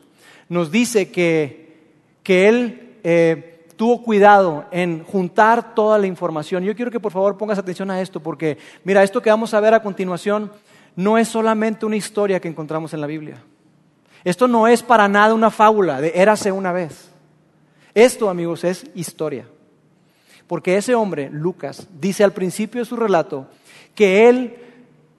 nos 0.48 0.70
dice 0.70 1.10
que, 1.10 1.82
que 2.22 2.48
él 2.48 2.96
eh, 3.04 3.66
tuvo 3.76 4.02
cuidado 4.02 4.64
en 4.70 5.04
juntar 5.04 5.74
toda 5.74 5.98
la 5.98 6.06
información. 6.06 6.64
Yo 6.64 6.74
quiero 6.74 6.90
que 6.90 6.98
por 6.98 7.12
favor 7.12 7.36
pongas 7.36 7.58
atención 7.58 7.90
a 7.90 8.00
esto, 8.00 8.20
porque 8.20 8.56
mira, 8.84 9.02
esto 9.02 9.20
que 9.20 9.28
vamos 9.28 9.52
a 9.52 9.60
ver 9.60 9.74
a 9.74 9.82
continuación 9.82 10.50
no 10.96 11.18
es 11.18 11.28
solamente 11.28 11.84
una 11.84 11.96
historia 11.96 12.40
que 12.40 12.48
encontramos 12.48 12.94
en 12.94 13.02
la 13.02 13.06
Biblia. 13.06 13.42
Esto 14.24 14.48
no 14.48 14.66
es 14.66 14.82
para 14.82 15.06
nada 15.06 15.34
una 15.34 15.50
fábula 15.50 16.00
de 16.00 16.12
érase 16.14 16.50
una 16.52 16.72
vez. 16.72 17.10
Esto, 17.92 18.30
amigos, 18.30 18.64
es 18.64 18.86
historia. 18.94 19.46
Porque 20.46 20.78
ese 20.78 20.94
hombre, 20.94 21.28
Lucas, 21.30 21.86
dice 22.00 22.24
al 22.24 22.32
principio 22.32 22.80
de 22.80 22.86
su 22.86 22.96
relato 22.96 23.46
que 23.94 24.30
él 24.30 24.56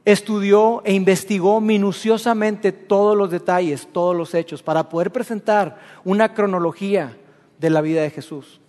estudió 0.06 0.84
e 0.86 0.94
investigó 0.94 1.60
minuciosamente 1.60 2.72
todos 2.72 3.18
los 3.18 3.32
detalles, 3.32 3.88
todos 3.92 4.16
los 4.16 4.34
hechos, 4.36 4.62
para 4.62 4.88
poder 4.88 5.12
presentar 5.12 5.80
una 6.04 6.34
cronología 6.34 7.18
de 7.60 7.70
la 7.72 7.82
vida 7.82 8.04
de 8.04 8.12
Jesús. 8.12 8.62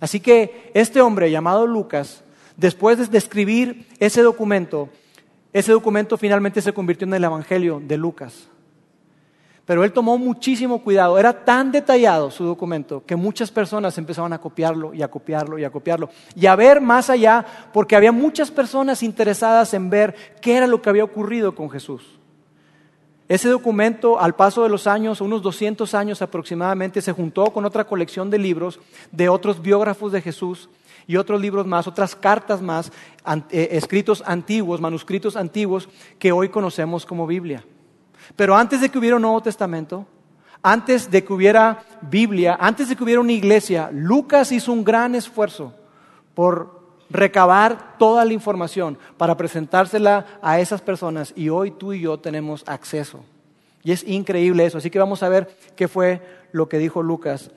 Así 0.00 0.18
que 0.18 0.72
este 0.74 1.00
hombre 1.00 1.30
llamado 1.30 1.66
Lucas, 1.66 2.24
después 2.56 3.10
de 3.10 3.18
escribir 3.18 3.86
ese 4.00 4.22
documento, 4.22 4.88
ese 5.52 5.72
documento 5.72 6.16
finalmente 6.16 6.62
se 6.62 6.72
convirtió 6.72 7.06
en 7.06 7.14
el 7.14 7.24
Evangelio 7.24 7.80
de 7.84 7.98
Lucas. 7.98 8.48
Pero 9.64 9.84
él 9.84 9.92
tomó 9.92 10.18
muchísimo 10.18 10.82
cuidado. 10.82 11.18
Era 11.18 11.44
tan 11.44 11.70
detallado 11.70 12.30
su 12.30 12.44
documento 12.44 13.04
que 13.06 13.14
muchas 13.14 13.50
personas 13.50 13.96
empezaban 13.96 14.32
a 14.32 14.40
copiarlo 14.40 14.92
y 14.92 15.02
a 15.02 15.08
copiarlo 15.08 15.58
y 15.58 15.64
a 15.64 15.70
copiarlo. 15.70 16.08
Y 16.34 16.46
a 16.46 16.56
ver 16.56 16.80
más 16.80 17.10
allá, 17.10 17.44
porque 17.72 17.94
había 17.94 18.10
muchas 18.10 18.50
personas 18.50 19.02
interesadas 19.02 19.72
en 19.74 19.88
ver 19.88 20.14
qué 20.40 20.56
era 20.56 20.66
lo 20.66 20.82
que 20.82 20.90
había 20.90 21.04
ocurrido 21.04 21.54
con 21.54 21.70
Jesús. 21.70 22.18
Ese 23.28 23.48
documento, 23.48 24.20
al 24.20 24.34
paso 24.34 24.62
de 24.64 24.68
los 24.68 24.86
años, 24.86 25.20
unos 25.20 25.42
200 25.42 25.94
años 25.94 26.20
aproximadamente, 26.20 27.00
se 27.00 27.12
juntó 27.12 27.52
con 27.52 27.64
otra 27.64 27.84
colección 27.84 28.30
de 28.30 28.38
libros 28.38 28.80
de 29.12 29.28
otros 29.28 29.62
biógrafos 29.62 30.12
de 30.12 30.20
Jesús 30.20 30.68
y 31.06 31.16
otros 31.16 31.40
libros 31.40 31.66
más, 31.66 31.86
otras 31.86 32.16
cartas 32.16 32.60
más, 32.60 32.92
eh, 33.50 33.68
escritos 33.72 34.22
antiguos, 34.26 34.80
manuscritos 34.80 35.36
antiguos 35.36 35.88
que 36.18 36.32
hoy 36.32 36.48
conocemos 36.48 37.06
como 37.06 37.26
Biblia. 37.26 37.64
Pero 38.36 38.56
antes 38.56 38.80
de 38.80 38.88
que 38.88 38.98
hubiera 38.98 39.16
un 39.16 39.22
Nuevo 39.22 39.42
Testamento, 39.42 40.06
antes 40.62 41.10
de 41.10 41.24
que 41.24 41.32
hubiera 41.32 41.84
Biblia, 42.02 42.56
antes 42.60 42.88
de 42.88 42.96
que 42.96 43.04
hubiera 43.04 43.20
una 43.20 43.32
iglesia, 43.32 43.90
Lucas 43.92 44.52
hizo 44.52 44.72
un 44.72 44.84
gran 44.84 45.14
esfuerzo 45.14 45.74
por 46.34 46.82
recabar 47.10 47.98
toda 47.98 48.24
la 48.24 48.32
información 48.32 48.98
para 49.18 49.36
presentársela 49.36 50.38
a 50.40 50.60
esas 50.60 50.80
personas 50.80 51.32
y 51.36 51.50
hoy 51.50 51.72
tú 51.72 51.92
y 51.92 52.00
yo 52.00 52.18
tenemos 52.18 52.64
acceso. 52.66 53.24
Y 53.82 53.92
es 53.92 54.04
increíble 54.06 54.64
eso. 54.64 54.78
Así 54.78 54.90
que 54.90 54.98
vamos 54.98 55.22
a 55.22 55.28
ver 55.28 55.56
qué 55.76 55.88
fue 55.88 56.22
lo 56.52 56.68
que 56.68 56.78
dijo 56.78 57.02
Lucas 57.02 57.50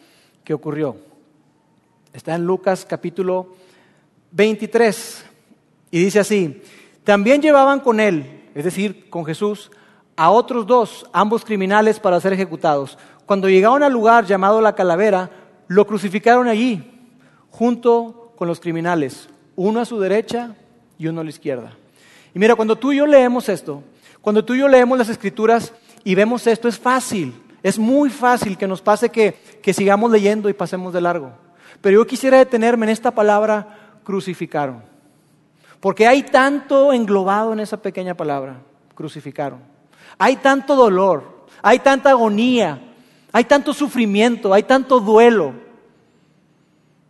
que 0.44 0.54
ocurrió. 0.54 0.98
Está 2.14 2.36
en 2.36 2.46
Lucas 2.46 2.86
capítulo 2.90 3.56
23 4.32 5.26
y 5.92 6.04
dice 6.04 6.20
así, 6.20 6.62
también 7.04 7.42
llevaban 7.42 7.80
con 7.80 8.00
él, 8.00 8.50
es 8.56 8.66
decir, 8.66 9.10
con 9.10 9.26
Jesús, 9.26 9.72
a 10.16 10.32
otros 10.32 10.66
dos, 10.66 11.06
ambos 11.12 11.44
criminales, 11.44 12.00
para 12.00 12.20
ser 12.20 12.34
ejecutados. 12.34 12.98
Cuando 13.26 13.50
llegaron 13.50 13.84
al 13.84 13.94
lugar 13.94 14.26
llamado 14.26 14.62
la 14.62 14.76
calavera, 14.76 15.30
lo 15.68 15.86
crucificaron 15.88 16.48
allí, 16.48 16.84
junto 17.50 18.34
con 18.36 18.48
los 18.48 18.60
criminales, 18.60 19.30
uno 19.56 19.80
a 19.80 19.86
su 19.86 20.00
derecha 20.00 20.56
y 20.98 21.08
uno 21.08 21.22
a 21.22 21.24
la 21.24 21.30
izquierda. 21.30 21.74
Y 22.34 22.40
mira, 22.40 22.56
cuando 22.56 22.76
tú 22.76 22.92
y 22.92 22.98
yo 22.98 23.06
leemos 23.06 23.50
esto, 23.50 23.84
cuando 24.22 24.44
tú 24.44 24.54
y 24.54 24.60
yo 24.60 24.68
leemos 24.68 24.98
las 24.98 25.10
escrituras 25.10 25.74
y 26.04 26.16
vemos 26.16 26.46
esto, 26.48 26.68
es 26.68 26.78
fácil, 26.78 27.34
es 27.64 27.80
muy 27.80 28.10
fácil 28.10 28.58
que 28.58 28.68
nos 28.68 28.82
pase 28.82 29.10
que, 29.10 29.36
que 29.62 29.74
sigamos 29.74 30.12
leyendo 30.12 30.50
y 30.50 30.54
pasemos 30.54 30.94
de 30.94 31.02
largo. 31.02 31.32
Pero 31.82 32.00
yo 32.02 32.08
quisiera 32.08 32.38
detenerme 32.38 32.86
en 32.86 32.92
esta 32.92 33.12
palabra 33.12 34.00
crucificaron. 34.04 34.84
Porque 35.80 36.08
hay 36.08 36.24
tanto 36.24 36.94
englobado 36.94 37.54
en 37.54 37.60
esa 37.60 37.78
pequeña 37.78 38.16
palabra, 38.16 38.58
crucificaron. 38.94 39.75
Hay 40.18 40.38
tanto 40.38 40.76
dolor, 40.76 41.48
hay 41.62 41.80
tanta 41.80 42.12
agonía, 42.12 42.80
hay 43.32 43.44
tanto 43.46 43.74
sufrimiento, 43.74 44.54
hay 44.54 44.64
tanto 44.64 45.00
duelo, 45.00 45.54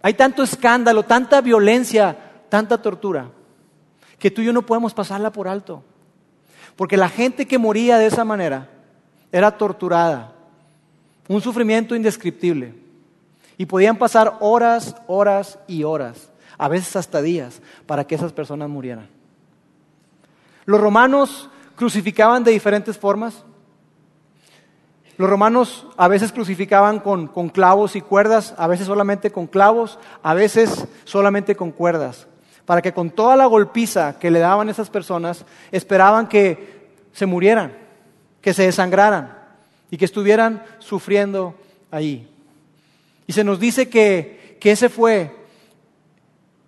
hay 0.02 0.14
tanto 0.14 0.44
escándalo, 0.44 1.04
tanta 1.04 1.42
violencia, 1.42 2.18
tanta 2.50 2.82
tortura, 2.82 3.30
que 4.18 4.32
tú 4.32 4.42
y 4.42 4.46
yo 4.46 4.54
no 4.54 4.66
podemos 4.66 4.94
pasarla 4.94 5.32
por 5.32 5.48
alto. 5.48 5.84
Porque 6.76 6.98
la 6.98 7.10
gente 7.10 7.48
que 7.48 7.58
moría 7.58 7.98
de 7.98 8.08
esa 8.08 8.26
manera 8.26 8.70
era 9.32 9.58
torturada, 9.58 10.34
un 11.28 11.42
sufrimiento 11.42 11.96
indescriptible. 11.96 12.74
Y 13.58 13.66
podían 13.66 13.98
pasar 13.98 14.38
horas, 14.42 14.96
horas 15.08 15.60
y 15.68 15.84
horas, 15.84 16.30
a 16.58 16.68
veces 16.68 16.96
hasta 16.96 17.22
días, 17.22 17.62
para 17.86 18.06
que 18.06 18.16
esas 18.16 18.34
personas 18.34 18.70
murieran. 18.70 19.08
Los 20.66 20.82
romanos 20.82 21.50
crucificaban 21.76 22.44
de 22.44 22.52
diferentes 22.52 22.98
formas. 22.98 23.44
Los 25.18 25.30
romanos 25.30 25.88
a 25.96 26.08
veces 26.08 26.32
crucificaban 26.32 27.00
con, 27.00 27.28
clavos 27.50 27.96
y 27.96 28.02
cuerdas, 28.02 28.54
a 28.58 28.68
veces 28.68 28.88
solamente 28.88 29.32
con 29.32 29.48
clavos, 29.48 29.98
a 30.22 30.34
veces 30.34 30.88
solamente 31.06 31.56
con 31.56 31.72
cuerdas, 31.72 32.28
para 32.66 32.82
que 32.82 32.94
con 32.94 33.12
toda 33.12 33.38
la 33.38 33.46
golpiza 33.46 34.20
que 34.20 34.32
le 34.32 34.40
daban 34.40 34.68
esas 34.68 34.90
personas, 34.90 35.46
esperaban 35.72 36.28
que 36.28 36.90
se 37.14 37.26
murieran, 37.26 37.78
que 38.42 38.54
se 38.54 38.64
desangraran 38.64 39.38
y 39.90 39.98
que 39.98 40.06
estuvieran 40.06 40.64
sufriendo 40.80 41.56
ahí. 41.92 42.30
Y 43.26 43.34
se 43.34 43.46
nos 43.46 43.60
dice 43.60 43.88
que, 43.88 44.58
que 44.60 44.72
ese 44.72 44.90
fue 44.90 45.45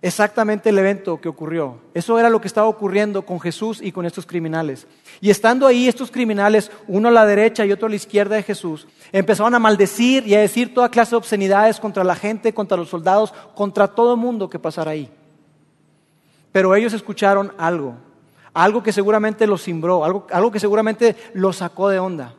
exactamente 0.00 0.68
el 0.68 0.78
evento 0.78 1.20
que 1.20 1.28
ocurrió. 1.28 1.78
Eso 1.94 2.18
era 2.18 2.30
lo 2.30 2.40
que 2.40 2.46
estaba 2.46 2.68
ocurriendo 2.68 3.22
con 3.22 3.40
Jesús 3.40 3.80
y 3.82 3.92
con 3.92 4.06
estos 4.06 4.26
criminales. 4.26 4.86
Y 5.20 5.30
estando 5.30 5.66
ahí 5.66 5.88
estos 5.88 6.10
criminales, 6.10 6.70
uno 6.86 7.08
a 7.08 7.12
la 7.12 7.26
derecha 7.26 7.66
y 7.66 7.72
otro 7.72 7.86
a 7.86 7.90
la 7.90 7.96
izquierda 7.96 8.36
de 8.36 8.42
Jesús, 8.42 8.86
empezaron 9.12 9.54
a 9.54 9.58
maldecir 9.58 10.26
y 10.26 10.34
a 10.34 10.40
decir 10.40 10.72
toda 10.72 10.90
clase 10.90 11.10
de 11.10 11.16
obscenidades 11.16 11.80
contra 11.80 12.04
la 12.04 12.14
gente, 12.14 12.54
contra 12.54 12.76
los 12.76 12.88
soldados, 12.88 13.32
contra 13.54 13.88
todo 13.88 14.14
el 14.14 14.20
mundo 14.20 14.48
que 14.48 14.58
pasara 14.58 14.92
ahí. 14.92 15.10
pero 16.52 16.74
ellos 16.74 16.92
escucharon 16.92 17.52
algo, 17.58 17.94
algo 18.54 18.82
que 18.82 18.92
seguramente 18.92 19.46
los 19.46 19.62
cimbró, 19.62 20.04
algo, 20.04 20.26
algo 20.30 20.50
que 20.50 20.58
seguramente 20.58 21.14
los 21.34 21.56
sacó 21.56 21.88
de 21.88 21.98
onda. 21.98 22.34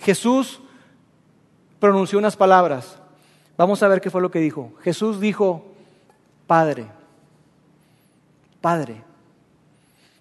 Jesús 0.00 0.60
pronunció 1.78 2.18
unas 2.18 2.36
palabras. 2.36 2.98
Vamos 3.56 3.82
a 3.82 3.88
ver 3.88 4.00
qué 4.00 4.10
fue 4.10 4.20
lo 4.20 4.30
que 4.30 4.40
dijo. 4.40 4.72
Jesús 4.82 5.20
dijo, 5.20 5.69
Padre, 6.50 6.84
Padre. 8.60 9.04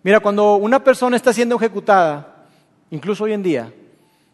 Mira, 0.04 0.20
cuando 0.20 0.58
una 0.58 0.84
persona 0.84 1.16
está 1.16 1.34
siendo 1.34 1.56
ejecutada, 1.56 2.46
incluso 2.92 3.24
hoy 3.24 3.34
en 3.34 3.42
día, 3.42 3.74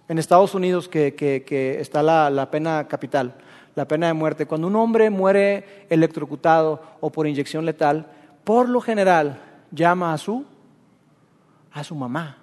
en 0.10 0.20
Estados 0.20 0.54
Unidos, 0.54 0.90
que, 0.90 1.78
está 1.80 2.04
la, 2.04 2.30
la, 2.30 2.52
pena 2.52 2.86
capital, 2.90 3.36
la 3.75 3.88
pena 3.88 4.08
de 4.08 4.14
muerte, 4.14 4.46
cuando 4.46 4.68
un 4.68 4.75
hombre 4.75 5.10
muere 5.10 5.86
electrocutado 5.90 6.82
o 7.00 7.10
por 7.10 7.28
inyección 7.28 7.66
letal, 7.66 8.12
por 8.44 8.68
lo 8.68 8.82
general 8.82 9.40
llama 9.72 10.12
a 10.12 10.18
su, 10.18 10.44
a 11.72 11.82
su 11.82 11.96
mamá, 11.96 12.40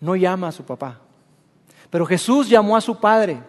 no 0.00 0.14
llama 0.14 0.46
a 0.46 0.52
su 0.52 0.62
papá. 0.62 1.00
Pero 1.90 2.06
Jesús 2.06 2.48
llamó 2.48 2.76
a 2.76 2.80
su 2.80 2.96
padre. 3.00 3.42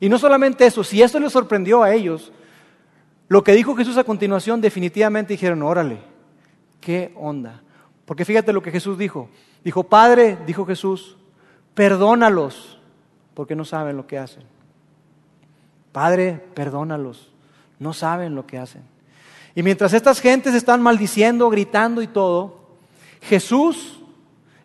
Y 0.00 0.08
no 0.08 0.16
solamente 0.18 0.64
eso, 0.64 0.82
si 0.82 1.02
esto 1.02 1.20
les 1.20 1.34
sorprendió 1.34 1.82
a 1.82 1.92
ellos, 1.92 2.32
lo 3.28 3.42
que 3.42 3.52
dijo 3.52 3.74
Jesús 3.74 3.96
a 3.96 4.04
continuación 4.04 4.60
definitivamente 4.60 5.32
dijeron, 5.32 5.62
órale, 5.62 5.98
¿qué 6.80 7.12
onda? 7.16 7.62
Porque 8.04 8.24
fíjate 8.24 8.52
lo 8.52 8.62
que 8.62 8.70
Jesús 8.70 8.98
dijo. 8.98 9.28
Dijo, 9.64 9.84
Padre, 9.84 10.38
dijo 10.46 10.66
Jesús, 10.66 11.16
perdónalos, 11.74 12.78
porque 13.32 13.56
no 13.56 13.64
saben 13.64 13.96
lo 13.96 14.06
que 14.06 14.18
hacen. 14.18 14.44
Padre, 15.92 16.44
perdónalos, 16.54 17.32
no 17.78 17.92
saben 17.94 18.34
lo 18.34 18.46
que 18.46 18.58
hacen. 18.58 18.82
Y 19.54 19.62
mientras 19.62 19.94
estas 19.94 20.20
gentes 20.20 20.54
están 20.54 20.82
maldiciendo, 20.82 21.48
gritando 21.48 22.02
y 22.02 22.08
todo, 22.08 22.64
Jesús 23.22 24.00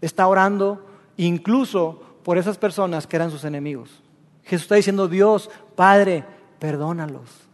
está 0.01 0.27
orando 0.27 0.85
incluso 1.15 2.01
por 2.23 2.37
esas 2.37 2.57
personas 2.57 3.07
que 3.07 3.15
eran 3.15 3.31
sus 3.31 3.43
enemigos. 3.43 4.01
Jesús 4.43 4.63
está 4.63 4.75
diciendo, 4.75 5.07
Dios, 5.07 5.49
Padre, 5.75 6.25
perdónalos. 6.59 7.48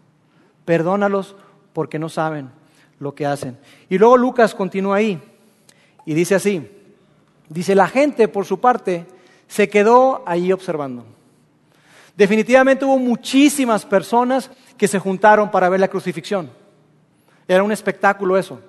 Perdónalos 0.65 1.35
porque 1.73 1.99
no 1.99 2.09
saben 2.09 2.49
lo 2.99 3.15
que 3.15 3.25
hacen. 3.25 3.57
Y 3.89 3.97
luego 3.97 4.17
Lucas 4.17 4.55
continúa 4.55 4.97
ahí 4.97 5.21
y 6.05 6.13
dice 6.13 6.35
así, 6.35 6.67
dice, 7.49 7.75
la 7.75 7.87
gente 7.87 8.27
por 8.27 8.45
su 8.45 8.59
parte 8.59 9.05
se 9.47 9.69
quedó 9.69 10.23
allí 10.25 10.51
observando. 10.51 11.05
Definitivamente 12.15 12.85
hubo 12.85 12.97
muchísimas 12.97 13.85
personas 13.85 14.49
que 14.77 14.87
se 14.87 14.99
juntaron 14.99 15.51
para 15.51 15.69
ver 15.69 15.79
la 15.79 15.87
crucifixión. 15.87 16.49
Era 17.47 17.63
un 17.63 17.71
espectáculo 17.71 18.37
eso. 18.37 18.59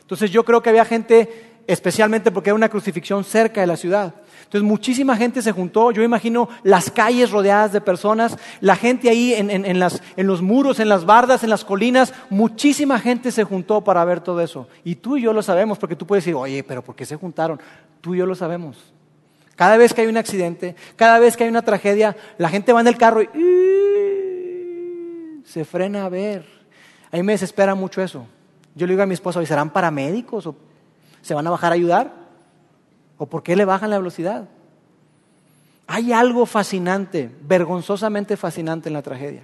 Entonces 0.00 0.30
yo 0.30 0.44
creo 0.44 0.62
que 0.62 0.70
había 0.70 0.84
gente, 0.84 1.60
especialmente 1.66 2.30
porque 2.30 2.50
era 2.50 2.54
una 2.54 2.68
crucifixión 2.68 3.22
cerca 3.22 3.60
de 3.60 3.66
la 3.66 3.76
ciudad. 3.76 4.14
Entonces 4.50 4.68
muchísima 4.68 5.16
gente 5.16 5.42
se 5.42 5.52
juntó, 5.52 5.92
yo 5.92 6.02
imagino 6.02 6.48
las 6.64 6.90
calles 6.90 7.30
rodeadas 7.30 7.72
de 7.72 7.80
personas, 7.80 8.36
la 8.60 8.74
gente 8.74 9.08
ahí 9.08 9.32
en, 9.32 9.48
en, 9.48 9.78
los 10.26 10.42
muros, 10.42 10.80
en 10.80 10.88
las 10.88 11.04
bardas, 11.04 11.44
en 11.44 11.50
las 11.50 11.64
colinas, 11.64 12.12
muchísima 12.30 12.98
gente 12.98 13.30
se 13.30 13.44
juntó 13.44 13.84
para 13.84 14.04
ver 14.04 14.18
todo 14.18 14.40
eso. 14.40 14.66
Y 14.82 14.96
tú 14.96 15.16
y 15.16 15.22
yo 15.22 15.32
lo 15.32 15.40
sabemos, 15.40 15.78
porque 15.78 15.94
tú 15.94 16.04
puedes 16.04 16.24
decir, 16.24 16.34
oye, 16.34 16.64
pero 16.64 16.82
¿por 16.82 16.96
qué 16.96 17.06
se 17.06 17.14
juntaron? 17.14 17.60
Tú 18.00 18.16
y 18.16 18.18
yo 18.18 18.26
lo 18.26 18.34
sabemos. 18.34 18.76
Cada 19.54 19.76
vez 19.76 19.94
que 19.94 20.00
hay 20.00 20.08
un 20.08 20.16
accidente, 20.16 20.74
cada 20.96 21.20
vez 21.20 21.36
que 21.36 21.44
hay 21.44 21.50
una 21.50 21.62
tragedia, 21.62 22.16
la 22.36 22.48
gente 22.48 22.72
va 22.72 22.80
en 22.80 22.88
el 22.88 22.96
carro 22.96 23.22
y 23.22 23.28
se 25.44 25.64
frena 25.64 26.06
a 26.06 26.08
ver. 26.08 26.44
A 27.12 27.16
mí 27.16 27.22
me 27.22 27.34
desespera 27.34 27.76
mucho 27.76 28.02
eso. 28.02 28.26
Yo 28.74 28.88
le 28.88 28.94
digo 28.94 29.04
a 29.04 29.06
mi 29.06 29.14
esposa, 29.14 29.46
¿serán 29.46 29.70
paramédicos 29.70 30.44
o 30.48 30.56
se 31.22 31.34
van 31.34 31.46
a 31.46 31.50
bajar 31.50 31.70
a 31.70 31.76
ayudar? 31.76 32.19
¿O 33.20 33.26
por 33.26 33.42
qué 33.42 33.54
le 33.54 33.66
bajan 33.66 33.90
la 33.90 33.98
velocidad? 33.98 34.48
Hay 35.86 36.10
algo 36.10 36.46
fascinante, 36.46 37.30
vergonzosamente 37.42 38.34
fascinante 38.38 38.88
en 38.88 38.94
la 38.94 39.02
tragedia. 39.02 39.42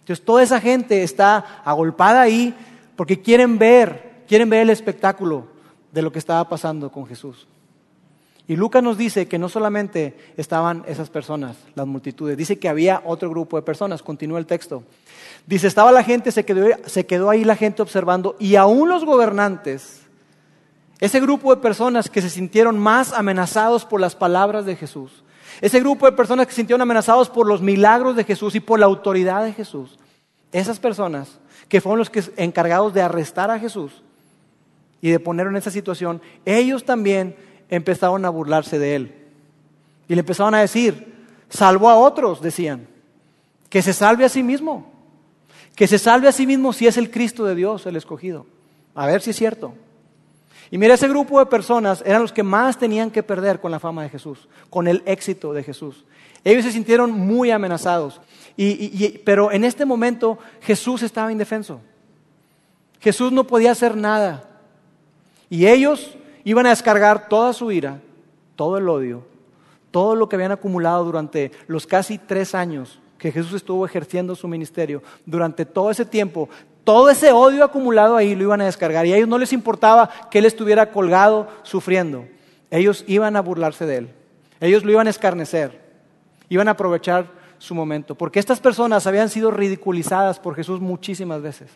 Entonces 0.00 0.22
toda 0.22 0.42
esa 0.42 0.60
gente 0.60 1.02
está 1.02 1.62
agolpada 1.64 2.20
ahí 2.20 2.54
porque 2.94 3.22
quieren 3.22 3.56
ver, 3.56 4.24
quieren 4.28 4.50
ver 4.50 4.60
el 4.60 4.68
espectáculo 4.68 5.46
de 5.90 6.02
lo 6.02 6.12
que 6.12 6.18
estaba 6.18 6.46
pasando 6.46 6.92
con 6.92 7.06
Jesús. 7.06 7.46
Y 8.46 8.56
Lucas 8.56 8.82
nos 8.82 8.98
dice 8.98 9.26
que 9.26 9.38
no 9.38 9.48
solamente 9.48 10.14
estaban 10.36 10.84
esas 10.86 11.08
personas, 11.08 11.56
las 11.74 11.86
multitudes, 11.86 12.36
dice 12.36 12.58
que 12.58 12.68
había 12.68 13.00
otro 13.06 13.30
grupo 13.30 13.56
de 13.56 13.62
personas, 13.62 14.02
continúa 14.02 14.38
el 14.38 14.44
texto. 14.44 14.82
Dice, 15.46 15.66
estaba 15.66 15.92
la 15.92 16.04
gente, 16.04 16.30
se 16.30 16.44
quedó, 16.44 16.66
se 16.84 17.06
quedó 17.06 17.30
ahí 17.30 17.42
la 17.42 17.56
gente 17.56 17.80
observando 17.80 18.36
y 18.38 18.56
aún 18.56 18.90
los 18.90 19.06
gobernantes 19.06 20.01
ese 21.02 21.18
grupo 21.18 21.52
de 21.52 21.60
personas 21.60 22.08
que 22.08 22.22
se 22.22 22.30
sintieron 22.30 22.78
más 22.78 23.12
amenazados 23.12 23.84
por 23.84 24.00
las 24.00 24.14
palabras 24.14 24.64
de 24.66 24.76
Jesús. 24.76 25.24
Ese 25.60 25.80
grupo 25.80 26.06
de 26.06 26.12
personas 26.12 26.46
que 26.46 26.52
se 26.52 26.60
sintieron 26.60 26.80
amenazados 26.80 27.28
por 27.28 27.48
los 27.48 27.60
milagros 27.60 28.14
de 28.14 28.22
Jesús 28.22 28.54
y 28.54 28.60
por 28.60 28.78
la 28.78 28.86
autoridad 28.86 29.42
de 29.42 29.52
Jesús. 29.52 29.98
Esas 30.52 30.78
personas 30.78 31.40
que 31.68 31.80
fueron 31.80 31.98
los 31.98 32.08
que 32.08 32.22
encargados 32.36 32.94
de 32.94 33.02
arrestar 33.02 33.50
a 33.50 33.58
Jesús 33.58 34.00
y 35.00 35.10
de 35.10 35.18
ponerlo 35.18 35.50
en 35.50 35.56
esa 35.56 35.72
situación, 35.72 36.22
ellos 36.44 36.84
también 36.84 37.34
empezaron 37.68 38.24
a 38.24 38.30
burlarse 38.30 38.78
de 38.78 38.94
él. 38.94 39.14
Y 40.06 40.14
le 40.14 40.20
empezaron 40.20 40.54
a 40.54 40.60
decir, 40.60 41.26
salvo 41.50 41.90
a 41.90 41.96
otros, 41.96 42.40
decían, 42.40 42.86
que 43.68 43.82
se 43.82 43.92
salve 43.92 44.24
a 44.24 44.28
sí 44.28 44.44
mismo, 44.44 44.88
que 45.74 45.88
se 45.88 45.98
salve 45.98 46.28
a 46.28 46.32
sí 46.32 46.46
mismo 46.46 46.72
si 46.72 46.86
es 46.86 46.96
el 46.96 47.10
Cristo 47.10 47.44
de 47.44 47.56
Dios, 47.56 47.86
el 47.86 47.96
escogido. 47.96 48.46
A 48.94 49.06
ver 49.06 49.20
si 49.20 49.30
es 49.30 49.36
cierto. 49.36 49.74
Y 50.72 50.78
mira, 50.78 50.94
ese 50.94 51.06
grupo 51.06 51.38
de 51.38 51.44
personas 51.44 52.02
eran 52.06 52.22
los 52.22 52.32
que 52.32 52.42
más 52.42 52.78
tenían 52.78 53.10
que 53.10 53.22
perder 53.22 53.60
con 53.60 53.70
la 53.70 53.78
fama 53.78 54.04
de 54.04 54.08
Jesús, 54.08 54.48
con 54.70 54.88
el 54.88 55.02
éxito 55.04 55.52
de 55.52 55.62
Jesús. 55.62 56.06
Ellos 56.44 56.64
se 56.64 56.72
sintieron 56.72 57.12
muy 57.12 57.50
amenazados. 57.50 58.22
pero 59.22 59.52
en 59.52 59.64
este 59.64 59.84
momento 59.84 60.38
Jesús 60.62 61.02
estaba 61.02 61.30
indefenso. 61.30 61.82
Jesús 63.00 63.32
no 63.32 63.46
podía 63.46 63.72
hacer 63.72 63.94
nada. 63.98 64.48
Y 65.50 65.66
ellos 65.66 66.16
iban 66.42 66.64
a 66.64 66.70
descargar 66.70 67.28
toda 67.28 67.52
su 67.52 67.70
ira, 67.70 68.00
todo 68.56 68.78
el 68.78 68.88
odio, 68.88 69.26
todo 69.90 70.16
lo 70.16 70.26
que 70.26 70.36
habían 70.36 70.52
acumulado 70.52 71.04
durante 71.04 71.52
los 71.66 71.86
casi 71.86 72.16
tres 72.16 72.54
años 72.54 72.98
que 73.18 73.30
Jesús 73.30 73.52
estuvo 73.52 73.84
ejerciendo 73.84 74.34
su 74.34 74.48
ministerio. 74.48 75.02
Durante 75.26 75.66
todo 75.66 75.90
ese 75.90 76.06
tiempo 76.06 76.48
todo 76.84 77.10
ese 77.10 77.32
odio 77.32 77.64
acumulado 77.64 78.16
ahí 78.16 78.34
lo 78.34 78.44
iban 78.44 78.60
a 78.60 78.66
descargar 78.66 79.06
y 79.06 79.12
a 79.12 79.16
ellos 79.16 79.28
no 79.28 79.38
les 79.38 79.52
importaba 79.52 80.10
que 80.30 80.38
él 80.38 80.46
estuviera 80.46 80.90
colgado 80.90 81.48
sufriendo. 81.62 82.26
Ellos 82.70 83.04
iban 83.06 83.36
a 83.36 83.40
burlarse 83.40 83.86
de 83.86 83.96
él. 83.98 84.10
Ellos 84.60 84.84
lo 84.84 84.90
iban 84.90 85.06
a 85.06 85.10
escarnecer. 85.10 85.80
Iban 86.48 86.68
a 86.68 86.72
aprovechar 86.72 87.26
su 87.58 87.74
momento. 87.74 88.14
Porque 88.14 88.40
estas 88.40 88.60
personas 88.60 89.06
habían 89.06 89.28
sido 89.28 89.50
ridiculizadas 89.50 90.40
por 90.40 90.54
Jesús 90.54 90.80
muchísimas 90.80 91.42
veces. 91.42 91.70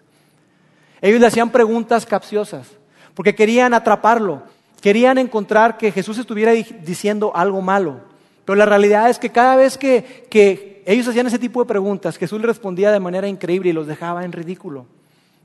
Ellos 1.01 1.21
le 1.21 1.27
hacían 1.27 1.51
preguntas 1.51 2.07
capciosas. 2.07 2.69
Porque 3.15 3.35
querían 3.35 3.75
atraparlo. 3.75 4.43
Querían 4.81 5.19
encontrar 5.19 5.79
que 5.79 5.93
Jesús 5.93 6.19
estuviera 6.19 6.53
diciendo 6.53 7.33
algo 7.35 7.61
malo. 7.61 8.01
Pero 8.45 8.57
la 8.57 8.67
realidad 8.67 9.11
es 9.11 9.19
que 9.19 9.31
cada 9.31 9.57
vez 9.57 9.77
que, 9.77 10.27
que 10.31 10.83
ellos 10.87 11.07
hacían 11.09 11.27
ese 11.27 11.39
tipo 11.39 11.61
de 11.61 11.67
preguntas, 11.67 12.17
Jesús 12.17 12.41
les 12.41 12.47
respondía 12.47 12.93
de 12.93 13.01
manera 13.01 13.29
increíble 13.29 13.71
y 13.71 13.73
los 13.73 13.87
dejaba 13.87 14.25
en 14.25 14.33
ridículo. 14.33 14.87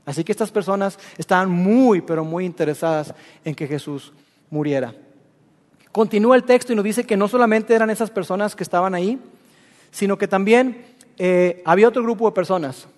Así 0.04 0.24
que 0.24 0.32
estas 0.32 0.50
personas 0.50 0.98
estaban 1.16 1.50
muy, 1.50 2.00
pero 2.00 2.24
muy 2.24 2.44
interesadas 2.44 3.14
en 3.44 3.54
que 3.54 3.66
Jesús 3.66 4.12
muriera. 4.50 4.94
Continúa 5.92 6.36
el 6.36 6.44
texto 6.44 6.72
y 6.72 6.76
nos 6.76 6.84
dice 6.84 7.04
que 7.04 7.16
no 7.16 7.28
solamente 7.28 7.74
eran 7.74 7.90
esas 7.90 8.10
personas 8.10 8.56
que 8.56 8.62
estaban 8.62 8.94
ahí, 8.94 9.20
sino 9.90 10.18
que 10.18 10.26
también 10.26 10.84
eh, 11.18 11.62
había 11.64 11.88
otro 11.88 12.02
grupo 12.02 12.26
de 12.26 12.34
personas. 12.34 12.88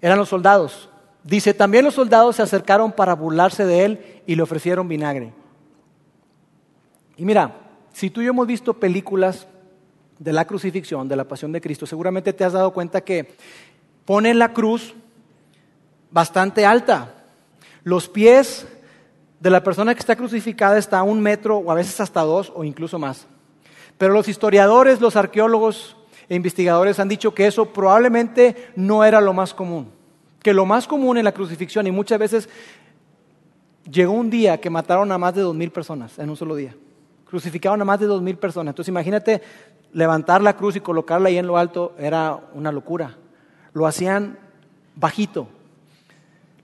Eran 0.00 0.18
los 0.18 0.28
soldados. 0.28 0.90
Dice, 1.24 1.54
también 1.54 1.84
los 1.84 1.94
soldados 1.94 2.36
se 2.36 2.42
acercaron 2.42 2.92
para 2.92 3.14
burlarse 3.14 3.64
de 3.64 3.84
él 3.84 4.22
y 4.26 4.34
le 4.34 4.42
ofrecieron 4.42 4.88
vinagre. 4.88 5.32
Y 7.16 7.24
mira, 7.24 7.54
si 7.92 8.10
tú 8.10 8.20
y 8.20 8.24
yo 8.24 8.30
hemos 8.30 8.46
visto 8.46 8.74
películas 8.74 9.46
de 10.18 10.32
la 10.32 10.44
crucifixión, 10.44 11.08
de 11.08 11.16
la 11.16 11.24
pasión 11.24 11.52
de 11.52 11.60
Cristo, 11.60 11.86
seguramente 11.86 12.32
te 12.32 12.44
has 12.44 12.52
dado 12.52 12.72
cuenta 12.72 13.00
que 13.00 13.34
ponen 14.04 14.38
la 14.38 14.52
cruz 14.52 14.94
bastante 16.10 16.64
alta. 16.64 17.14
Los 17.84 18.08
pies 18.08 18.66
de 19.40 19.50
la 19.50 19.62
persona 19.62 19.94
que 19.94 20.00
está 20.00 20.16
crucificada 20.16 20.78
está 20.78 20.98
a 20.98 21.02
un 21.02 21.20
metro 21.20 21.58
o 21.58 21.70
a 21.70 21.74
veces 21.74 22.00
hasta 22.00 22.22
dos 22.22 22.52
o 22.54 22.64
incluso 22.64 22.98
más. 22.98 23.26
Pero 23.96 24.12
los 24.12 24.28
historiadores, 24.28 25.00
los 25.00 25.16
arqueólogos 25.16 25.96
e 26.28 26.34
investigadores 26.34 26.98
han 27.00 27.08
dicho 27.08 27.34
que 27.34 27.46
eso 27.46 27.66
probablemente 27.72 28.72
no 28.76 29.04
era 29.04 29.20
lo 29.20 29.32
más 29.32 29.54
común. 29.54 29.90
Que 30.42 30.52
lo 30.52 30.66
más 30.66 30.86
común 30.86 31.18
en 31.18 31.24
la 31.24 31.32
crucifixión, 31.32 31.86
y 31.86 31.90
muchas 31.90 32.18
veces 32.18 32.48
llegó 33.90 34.12
un 34.12 34.30
día 34.30 34.60
que 34.60 34.70
mataron 34.70 35.10
a 35.10 35.18
más 35.18 35.34
de 35.34 35.40
dos 35.40 35.54
mil 35.54 35.70
personas 35.70 36.18
en 36.18 36.30
un 36.30 36.36
solo 36.36 36.54
día. 36.54 36.74
Crucificaron 37.28 37.80
a 37.80 37.84
más 37.84 37.98
de 37.98 38.06
dos 38.06 38.22
mil 38.22 38.36
personas. 38.36 38.72
Entonces 38.72 38.90
imagínate 38.90 39.42
levantar 39.92 40.42
la 40.42 40.56
cruz 40.56 40.76
y 40.76 40.80
colocarla 40.80 41.28
ahí 41.28 41.38
en 41.38 41.46
lo 41.46 41.56
alto, 41.56 41.94
era 41.98 42.38
una 42.54 42.70
locura. 42.70 43.16
Lo 43.72 43.86
hacían 43.86 44.38
bajito, 44.94 45.48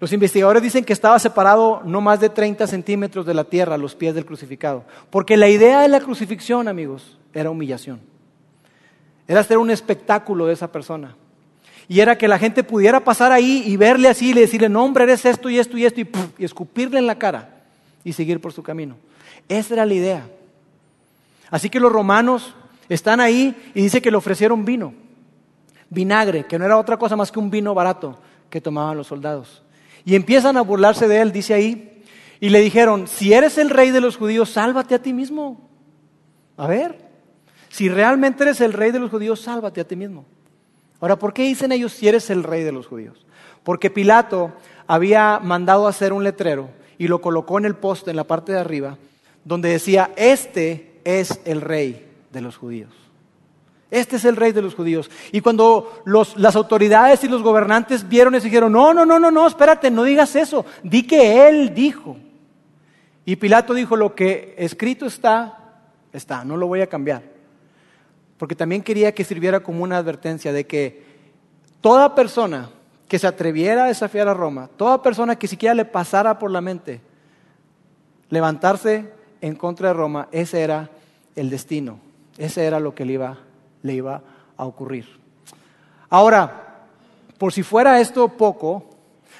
Los 0.00 0.12
investigadores 0.12 0.62
dicen 0.62 0.84
que 0.84 0.92
estaba 0.92 1.18
separado 1.18 1.82
no 1.84 2.00
más 2.00 2.20
de 2.20 2.28
30 2.28 2.66
centímetros 2.66 3.24
de 3.24 3.34
la 3.34 3.44
tierra 3.44 3.76
a 3.76 3.78
los 3.78 3.94
pies 3.94 4.14
del 4.14 4.26
crucificado. 4.26 4.84
Porque 5.10 5.36
la 5.36 5.48
idea 5.48 5.80
de 5.80 5.88
la 5.88 6.00
crucifixión, 6.00 6.68
amigos, 6.68 7.18
era 7.32 7.50
humillación. 7.50 8.00
Era 9.26 9.40
hacer 9.40 9.58
un 9.58 9.70
espectáculo 9.70 10.46
de 10.46 10.52
esa 10.52 10.70
persona. 10.70 11.16
Y 11.88 12.00
era 12.00 12.18
que 12.18 12.28
la 12.28 12.38
gente 12.38 12.64
pudiera 12.64 13.00
pasar 13.00 13.32
ahí 13.32 13.62
y 13.66 13.76
verle 13.76 14.08
así 14.08 14.30
y 14.30 14.34
decirle, 14.34 14.68
no 14.68 14.84
hombre, 14.84 15.04
eres 15.04 15.24
esto 15.24 15.48
y 15.48 15.58
esto 15.58 15.76
y 15.76 15.84
esto, 15.84 16.00
y, 16.00 16.08
y 16.38 16.44
escupirle 16.44 16.98
en 16.98 17.06
la 17.06 17.18
cara 17.18 17.62
y 18.02 18.12
seguir 18.12 18.40
por 18.40 18.52
su 18.52 18.62
camino. 18.62 18.96
Esa 19.48 19.74
era 19.74 19.86
la 19.86 19.94
idea. 19.94 20.26
Así 21.50 21.70
que 21.70 21.80
los 21.80 21.92
romanos 21.92 22.54
están 22.88 23.20
ahí 23.20 23.70
y 23.74 23.82
dice 23.82 24.02
que 24.02 24.10
le 24.10 24.16
ofrecieron 24.16 24.64
vino, 24.64 24.94
vinagre, 25.88 26.44
que 26.46 26.58
no 26.58 26.64
era 26.64 26.78
otra 26.78 26.96
cosa 26.96 27.16
más 27.16 27.30
que 27.30 27.38
un 27.38 27.50
vino 27.50 27.74
barato 27.74 28.18
que 28.50 28.60
tomaban 28.60 28.96
los 28.96 29.06
soldados. 29.06 29.63
Y 30.04 30.14
empiezan 30.14 30.56
a 30.56 30.62
burlarse 30.62 31.08
de 31.08 31.20
él, 31.20 31.32
dice 31.32 31.54
ahí, 31.54 32.02
y 32.40 32.50
le 32.50 32.60
dijeron, 32.60 33.08
si 33.08 33.32
eres 33.32 33.58
el 33.58 33.70
rey 33.70 33.90
de 33.90 34.00
los 34.00 34.16
judíos, 34.16 34.50
sálvate 34.50 34.94
a 34.94 35.02
ti 35.02 35.12
mismo. 35.12 35.68
A 36.56 36.66
ver, 36.66 36.98
si 37.70 37.88
realmente 37.88 38.44
eres 38.44 38.60
el 38.60 38.72
rey 38.72 38.90
de 38.90 39.00
los 39.00 39.10
judíos, 39.10 39.40
sálvate 39.40 39.80
a 39.80 39.88
ti 39.88 39.96
mismo. 39.96 40.26
Ahora, 41.00 41.18
¿por 41.18 41.32
qué 41.32 41.42
dicen 41.42 41.72
ellos 41.72 41.92
si 41.92 42.08
eres 42.08 42.30
el 42.30 42.42
rey 42.42 42.62
de 42.62 42.72
los 42.72 42.86
judíos? 42.86 43.26
Porque 43.62 43.90
Pilato 43.90 44.52
había 44.86 45.40
mandado 45.42 45.88
hacer 45.88 46.12
un 46.12 46.22
letrero 46.22 46.70
y 46.98 47.08
lo 47.08 47.20
colocó 47.20 47.58
en 47.58 47.64
el 47.64 47.74
poste 47.74 48.10
en 48.10 48.16
la 48.16 48.24
parte 48.24 48.52
de 48.52 48.58
arriba, 48.58 48.98
donde 49.44 49.70
decía, 49.70 50.12
este 50.16 51.00
es 51.04 51.40
el 51.44 51.60
rey 51.60 52.06
de 52.30 52.40
los 52.40 52.56
judíos. 52.56 53.03
Este 53.94 54.16
es 54.16 54.24
el 54.24 54.34
rey 54.34 54.50
de 54.50 54.60
los 54.60 54.74
judíos. 54.74 55.08
Y 55.30 55.40
cuando 55.40 56.02
las 56.04 56.56
autoridades 56.56 57.22
y 57.22 57.28
los 57.28 57.44
gobernantes 57.44 58.08
vieron 58.08 58.34
eso, 58.34 58.46
dijeron, 58.46 58.72
no, 58.72 58.92
no, 58.92 59.06
no, 59.06 59.20
no, 59.20 59.30
no, 59.30 59.46
espérate, 59.46 59.88
no 59.88 60.02
digas 60.02 60.34
eso, 60.34 60.66
di 60.82 61.06
que 61.06 61.46
él 61.46 61.72
dijo. 61.72 62.16
Y 63.24 63.36
Pilato 63.36 63.72
dijo, 63.72 63.94
lo 63.94 64.16
que 64.16 64.56
escrito 64.58 65.06
está, 65.06 65.76
está, 66.12 66.44
no 66.44 66.56
lo 66.56 66.66
voy 66.66 66.80
a 66.80 66.88
cambiar. 66.88 67.22
Porque 68.36 68.56
también 68.56 68.82
quería 68.82 69.14
que 69.14 69.22
sirviera 69.22 69.60
como 69.60 69.84
una 69.84 69.98
advertencia 69.98 70.52
de 70.52 70.66
que 70.66 71.04
toda 71.80 72.16
persona 72.16 72.70
que 73.06 73.20
se 73.20 73.28
atreviera 73.28 73.84
a 73.84 73.86
desafiar 73.86 74.26
a 74.26 74.34
Roma, 74.34 74.68
toda 74.76 75.02
persona 75.02 75.36
que 75.36 75.46
siquiera 75.46 75.72
le 75.72 75.84
pasara 75.84 76.36
por 76.40 76.50
la 76.50 76.60
mente 76.60 77.00
levantarse 78.28 79.12
en 79.40 79.54
contra 79.54 79.88
de 79.88 79.94
Roma, 79.94 80.26
ese 80.32 80.62
era 80.62 80.90
el 81.36 81.48
destino, 81.48 82.00
ese 82.38 82.64
era 82.64 82.80
lo 82.80 82.92
que 82.92 83.04
le 83.04 83.12
iba, 83.12 83.38
le 83.84 83.94
iba 83.94 84.20
a 84.56 84.64
ocurrir. 84.64 85.06
Ahora, 86.10 86.86
por 87.38 87.52
si 87.52 87.62
fuera 87.62 88.00
esto 88.00 88.28
poco, 88.28 88.90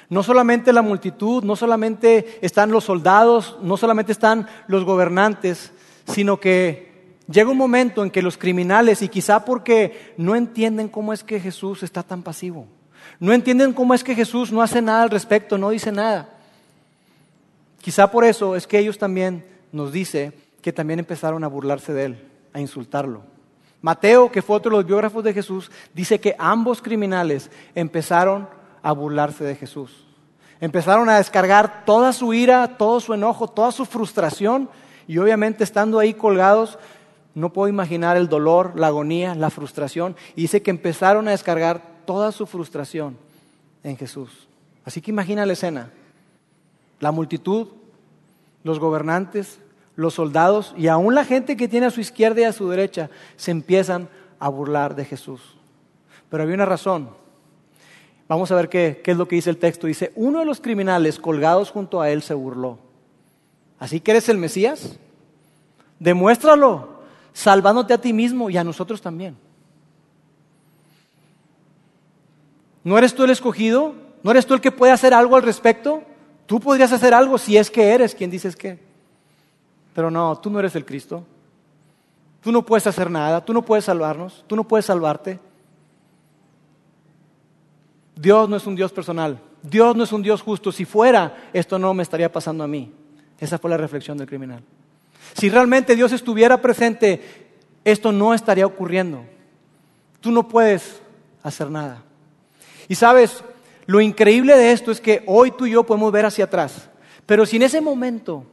no 0.09 0.23
solamente 0.23 0.71
la 0.71 0.81
multitud, 0.81 1.43
no 1.43 1.55
solamente 1.55 2.39
están 2.41 2.71
los 2.71 2.85
soldados, 2.85 3.57
no 3.61 3.75
solamente 3.75 4.11
están 4.11 4.47
los 4.67 4.85
gobernantes, 4.85 5.73
sino 6.07 6.39
que 6.39 7.17
llega 7.27 7.49
un 7.49 7.57
momento 7.57 8.03
en 8.03 8.11
que 8.11 8.21
los 8.21 8.37
criminales, 8.37 9.01
y 9.01 9.09
quizá 9.09 9.43
porque 9.43 10.13
no 10.17 10.35
entienden 10.35 10.89
cómo 10.89 11.11
es 11.11 11.23
que 11.23 11.39
Jesús 11.39 11.81
está 11.81 12.03
tan 12.03 12.21
pasivo, 12.21 12.67
no 13.19 13.33
entienden 13.33 13.73
cómo 13.73 13.93
es 13.93 14.03
que 14.03 14.15
Jesús 14.15 14.51
no 14.51 14.61
hace 14.61 14.81
nada 14.81 15.03
al 15.03 15.09
respecto, 15.09 15.57
no 15.57 15.71
dice 15.71 15.91
nada. 15.91 16.29
Quizá 17.81 18.11
por 18.11 18.25
eso 18.25 18.55
es 18.55 18.67
que 18.67 18.77
ellos 18.77 18.97
también 18.97 19.43
nos 19.71 19.91
dice 19.91 20.33
que 20.61 20.73
también 20.73 20.99
empezaron 20.99 21.43
a 21.43 21.47
burlarse 21.47 21.93
de 21.93 22.05
él, 22.05 22.17
a 22.53 22.59
insultarlo. 22.59 23.34
Mateo, 23.85 24.31
que 24.31 24.41
fue 24.41 24.55
otro 24.55 24.71
de 24.71 24.77
los 24.77 24.87
biógrafos 24.87 25.23
de 25.23 25.31
Jesús, 25.31 25.69
dice 25.93 26.19
que 26.19 26.35
ambos 26.39 26.81
criminales 26.81 27.51
empezaron 27.75 28.49
a 28.81 28.91
burlarse 28.91 29.43
de 29.43 29.53
Jesús. 29.53 30.07
Empezaron 30.59 31.07
a 31.07 31.17
descargar 31.17 31.85
toda 31.85 32.11
su 32.11 32.33
ira, 32.33 32.79
todo 32.79 32.99
su 32.99 33.13
enojo, 33.13 33.47
toda 33.47 33.71
su 33.71 33.85
frustración 33.85 34.69
y 35.05 35.19
obviamente 35.19 35.63
estando 35.63 35.99
ahí 35.99 36.15
colgados, 36.15 36.79
no 37.35 37.53
puedo 37.53 37.67
imaginar 37.67 38.17
el 38.17 38.27
dolor, 38.27 38.71
la 38.75 38.87
agonía, 38.87 39.35
la 39.35 39.51
frustración. 39.51 40.15
Y 40.35 40.41
dice 40.41 40.63
que 40.63 40.71
empezaron 40.71 41.27
a 41.27 41.31
descargar 41.31 41.83
toda 42.07 42.31
su 42.31 42.47
frustración 42.47 43.15
en 43.83 43.97
Jesús. 43.97 44.47
Así 44.83 44.99
que 44.99 45.11
imagina 45.11 45.45
la 45.45 45.53
escena. 45.53 45.91
La 46.99 47.11
multitud, 47.11 47.67
los 48.63 48.79
gobernantes, 48.79 49.59
los 49.95 50.13
soldados 50.13 50.73
y 50.77 50.87
aún 50.87 51.15
la 51.15 51.25
gente 51.25 51.57
que 51.57 51.67
tiene 51.67 51.87
a 51.87 51.91
su 51.91 52.01
izquierda 52.01 52.41
y 52.41 52.43
a 52.45 52.53
su 52.53 52.69
derecha 52.69 53.09
se 53.37 53.51
empiezan 53.51 54.09
a 54.39 54.49
burlar 54.49 54.95
de 54.95 55.05
Jesús. 55.05 55.41
Pero 56.29 56.43
había 56.43 56.55
una 56.55 56.65
razón. 56.65 57.09
Vamos 58.27 58.51
a 58.51 58.55
ver 58.55 58.69
qué, 58.69 59.01
es 59.05 59.17
lo 59.17 59.27
que 59.27 59.35
dice 59.35 59.49
el 59.49 59.57
texto. 59.57 59.87
Dice, 59.87 60.11
uno 60.15 60.39
de 60.39 60.45
los 60.45 60.59
criminales 60.59 61.19
colgados 61.19 61.71
junto 61.71 62.01
a 62.01 62.09
él 62.09 62.21
se 62.21 62.33
burló. 62.33 62.79
¿Así 63.79 63.99
que 63.99 64.11
eres 64.11 64.29
el 64.29 64.37
Mesías? 64.37 64.97
Demuéstralo, 65.99 67.01
salvándote 67.33 67.93
a 67.93 68.01
ti 68.01 68.13
mismo 68.13 68.49
y 68.49 68.57
a 68.57 68.63
nosotros 68.63 69.01
también. 69.01 69.37
¿No 72.83 72.97
eres 72.97 73.15
tú 73.15 73.23
el 73.23 73.31
escogido? 73.31 73.95
¿No 74.23 74.31
eres 74.31 74.45
tú 74.45 74.53
el 74.53 74.61
que 74.61 74.71
puede 74.71 74.91
hacer 74.91 75.13
algo 75.13 75.35
al 75.35 75.43
respecto? 75.43 76.03
Tú 76.45 76.59
podrías 76.59 76.91
hacer 76.91 77.13
algo 77.13 77.37
si 77.37 77.57
es 77.57 77.69
que 77.69 77.89
eres 77.89 78.13
quien 78.15 78.29
dices 78.29 78.55
que. 78.55 78.79
Pero 79.95 80.11
no, 80.11 80.37
tú 80.37 80.49
no 80.49 80.59
eres 80.59 80.75
el 80.75 80.85
Cristo. 80.85 81.23
Tú 82.41 82.51
no 82.51 82.63
puedes 82.63 82.85
hacer 82.85 83.09
nada, 83.09 83.43
tú 83.43 83.53
no 83.53 83.63
puedes 83.63 83.85
salvarnos, 83.85 84.43
tú 84.45 84.55
no 84.55 84.65
puedes 84.65 84.85
salvarte. 84.85 85.39
Dios 88.15 88.47
no 88.47 88.57
es 88.57 88.67
un 88.67 88.75
Dios 88.75 88.91
personal, 88.91 89.39
Dios 89.63 89.95
no 89.95 90.03
es 90.03 90.11
un 90.11 90.21
Dios 90.21 90.41
justo. 90.41 90.71
Si 90.71 90.85
fuera, 90.85 91.49
esto 91.53 91.79
no 91.79 91.93
me 91.93 92.03
estaría 92.03 92.31
pasando 92.31 92.63
a 92.63 92.67
mí. 92.67 92.91
Esa 93.39 93.57
fue 93.57 93.69
la 93.69 93.77
reflexión 93.77 94.17
del 94.17 94.27
criminal. 94.27 94.61
Si 95.33 95.49
realmente 95.49 95.95
Dios 95.95 96.11
estuviera 96.11 96.61
presente, 96.61 97.47
esto 97.83 98.11
no 98.11 98.33
estaría 98.33 98.65
ocurriendo. 98.65 99.23
Tú 100.19 100.31
no 100.31 100.47
puedes 100.47 101.01
hacer 101.41 101.71
nada. 101.71 102.03
Y 102.87 102.95
sabes, 102.95 103.43
lo 103.85 104.01
increíble 104.01 104.55
de 104.55 104.71
esto 104.71 104.91
es 104.91 105.01
que 105.01 105.23
hoy 105.25 105.51
tú 105.51 105.65
y 105.65 105.71
yo 105.71 105.83
podemos 105.83 106.11
ver 106.11 106.25
hacia 106.25 106.45
atrás. 106.45 106.89
Pero 107.25 107.45
si 107.45 107.55
en 107.55 107.63
ese 107.63 107.81
momento 107.81 108.45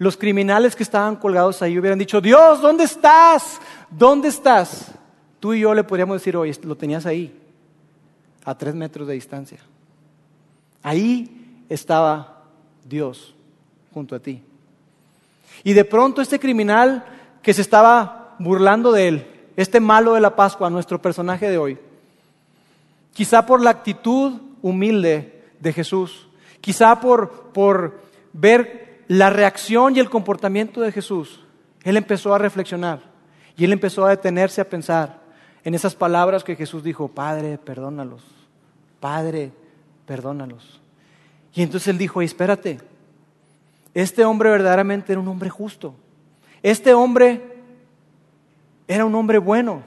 los 0.00 0.16
criminales 0.16 0.74
que 0.74 0.82
estaban 0.82 1.14
colgados 1.16 1.60
ahí 1.60 1.78
hubieran 1.78 1.98
dicho, 1.98 2.22
Dios, 2.22 2.62
¿dónde 2.62 2.84
estás? 2.84 3.60
¿Dónde 3.90 4.28
estás? 4.28 4.92
Tú 5.38 5.52
y 5.52 5.60
yo 5.60 5.74
le 5.74 5.84
podríamos 5.84 6.16
decir, 6.16 6.38
hoy 6.38 6.56
lo 6.62 6.74
tenías 6.74 7.04
ahí, 7.04 7.38
a 8.46 8.56
tres 8.56 8.74
metros 8.74 9.06
de 9.06 9.12
distancia. 9.12 9.58
Ahí 10.82 11.64
estaba 11.68 12.44
Dios 12.82 13.34
junto 13.92 14.16
a 14.16 14.20
ti. 14.20 14.42
Y 15.64 15.74
de 15.74 15.84
pronto 15.84 16.22
este 16.22 16.40
criminal 16.40 17.04
que 17.42 17.52
se 17.52 17.60
estaba 17.60 18.36
burlando 18.38 18.92
de 18.92 19.06
él, 19.06 19.26
este 19.54 19.80
malo 19.80 20.14
de 20.14 20.22
la 20.22 20.34
Pascua, 20.34 20.70
nuestro 20.70 21.02
personaje 21.02 21.50
de 21.50 21.58
hoy, 21.58 21.78
quizá 23.12 23.44
por 23.44 23.60
la 23.60 23.68
actitud 23.68 24.32
humilde 24.62 25.44
de 25.60 25.74
Jesús, 25.74 26.26
quizá 26.62 26.98
por, 27.02 27.50
por 27.52 28.00
ver 28.32 28.89
la 29.10 29.28
reacción 29.28 29.96
y 29.96 29.98
el 29.98 30.08
comportamiento 30.08 30.80
de 30.80 30.92
Jesús, 30.92 31.40
él 31.82 31.96
empezó 31.96 32.32
a 32.32 32.38
reflexionar 32.38 33.00
y 33.56 33.64
él 33.64 33.72
empezó 33.72 34.06
a 34.06 34.10
detenerse 34.10 34.60
a 34.60 34.68
pensar 34.68 35.18
en 35.64 35.74
esas 35.74 35.96
palabras 35.96 36.44
que 36.44 36.54
Jesús 36.54 36.84
dijo, 36.84 37.08
Padre, 37.08 37.58
perdónalos, 37.58 38.22
Padre, 39.00 39.50
perdónalos. 40.06 40.80
Y 41.52 41.62
entonces 41.62 41.88
él 41.88 41.98
dijo, 41.98 42.22
espérate, 42.22 42.78
este 43.94 44.24
hombre 44.24 44.48
verdaderamente 44.48 45.10
era 45.10 45.20
un 45.20 45.26
hombre 45.26 45.50
justo, 45.50 45.92
este 46.62 46.94
hombre 46.94 47.42
era 48.86 49.04
un 49.04 49.14
hombre 49.16 49.38
bueno, 49.38 49.82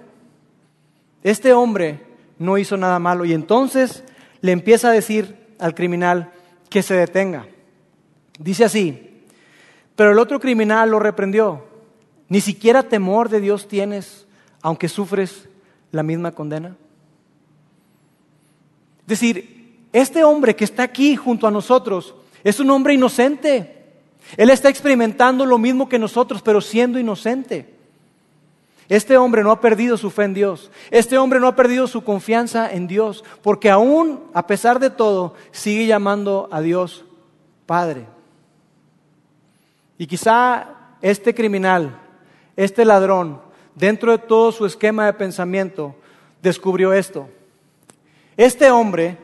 este 1.24 1.54
hombre 1.54 2.06
no 2.38 2.58
hizo 2.58 2.76
nada 2.76 3.00
malo. 3.00 3.24
Y 3.24 3.32
entonces 3.32 4.04
le 4.42 4.52
empieza 4.52 4.90
a 4.90 4.92
decir 4.92 5.56
al 5.60 5.76
criminal 5.76 6.34
que 6.70 6.84
se 6.84 6.96
detenga. 6.96 7.46
Dice 8.38 8.66
así, 8.66 9.12
pero 9.96 10.12
el 10.12 10.20
otro 10.20 10.40
criminal 10.40 10.90
lo 10.90 11.00
reprendió. 11.00 11.64
Ni 12.30 12.42
siquiera 12.42 12.84
temor 12.84 13.30
de 13.30 13.42
Dios 13.42 13.68
tienes, 13.68 14.26
aunque 14.62 14.90
sufres 14.90 15.48
la 15.92 16.04
misma 16.04 16.32
condena. 16.32 16.76
Es 19.02 19.08
decir, 19.08 19.88
este 19.92 20.24
hombre 20.24 20.56
que 20.56 20.64
está 20.64 20.84
aquí 20.84 21.16
junto 21.16 21.46
a 21.46 21.52
nosotros 21.52 22.16
es 22.44 22.60
un 22.60 22.72
hombre 22.72 22.94
inocente. 22.94 23.84
Él 24.38 24.50
está 24.50 24.70
experimentando 24.70 25.46
lo 25.46 25.58
mismo 25.58 25.88
que 25.88 26.00
nosotros, 26.00 26.42
pero 26.42 26.62
siendo 26.62 26.98
inocente. 26.98 27.74
Este 28.90 29.18
hombre 29.18 29.44
no 29.44 29.52
ha 29.52 29.62
perdido 29.62 29.98
su 29.98 30.10
fe 30.10 30.24
en 30.24 30.34
Dios. 30.34 30.72
Este 30.92 31.18
hombre 31.18 31.40
no 31.40 31.48
ha 31.48 31.56
perdido 31.56 31.88
su 31.88 32.04
confianza 32.04 32.72
en 32.72 32.88
Dios, 32.88 33.24
porque 33.42 33.70
aún, 33.70 34.24
a 34.34 34.48
pesar 34.48 34.80
de 34.80 34.90
todo, 34.90 35.36
sigue 35.52 35.86
llamando 35.86 36.50
a 36.52 36.62
Dios 36.62 37.06
Padre. 37.66 38.13
Y 40.04 40.06
quizá 40.06 40.68
este 41.02 41.34
criminal, 41.34 41.98
este 42.58 42.84
ladrón, 42.84 43.40
dentro 43.74 44.12
de 44.12 44.18
todo 44.18 44.52
su 44.52 44.66
esquema 44.66 45.06
de 45.06 45.14
pensamiento, 45.14 45.96
descubrió 46.42 46.92
esto. 46.92 47.30
Este 48.36 48.70
hombre, 48.70 49.18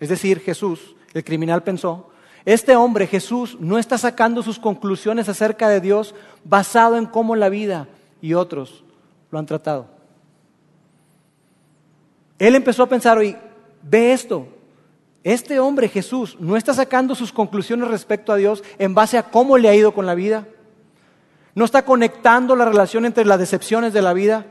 es 0.00 0.08
decir, 0.08 0.40
Jesús, 0.40 0.96
el 1.14 1.22
criminal 1.22 1.62
pensó, 1.62 2.10
este 2.44 2.74
hombre, 2.74 3.06
Jesús, 3.06 3.56
no 3.60 3.78
está 3.78 3.98
sacando 3.98 4.42
sus 4.42 4.58
conclusiones 4.58 5.28
acerca 5.28 5.68
de 5.68 5.80
Dios 5.80 6.12
basado 6.42 6.96
en 6.96 7.06
cómo 7.06 7.36
la 7.36 7.48
vida 7.48 7.86
y 8.20 8.34
otros 8.34 8.82
lo 9.30 9.38
han 9.38 9.46
tratado. 9.46 9.86
Él 12.40 12.56
empezó 12.56 12.82
a 12.82 12.88
pensar, 12.88 13.16
oye, 13.16 13.38
ve 13.80 14.12
esto, 14.12 14.48
este 15.26 15.58
hombre 15.58 15.88
Jesús 15.88 16.36
no 16.38 16.56
está 16.56 16.72
sacando 16.72 17.16
sus 17.16 17.32
conclusiones 17.32 17.88
respecto 17.88 18.32
a 18.32 18.36
Dios 18.36 18.62
en 18.78 18.94
base 18.94 19.18
a 19.18 19.24
cómo 19.24 19.58
le 19.58 19.68
ha 19.68 19.74
ido 19.74 19.92
con 19.92 20.06
la 20.06 20.14
vida. 20.14 20.46
No 21.52 21.64
está 21.64 21.84
conectando 21.84 22.54
la 22.54 22.64
relación 22.64 23.04
entre 23.04 23.24
las 23.24 23.40
decepciones 23.40 23.92
de 23.92 24.02
la 24.02 24.12
vida. 24.12 24.46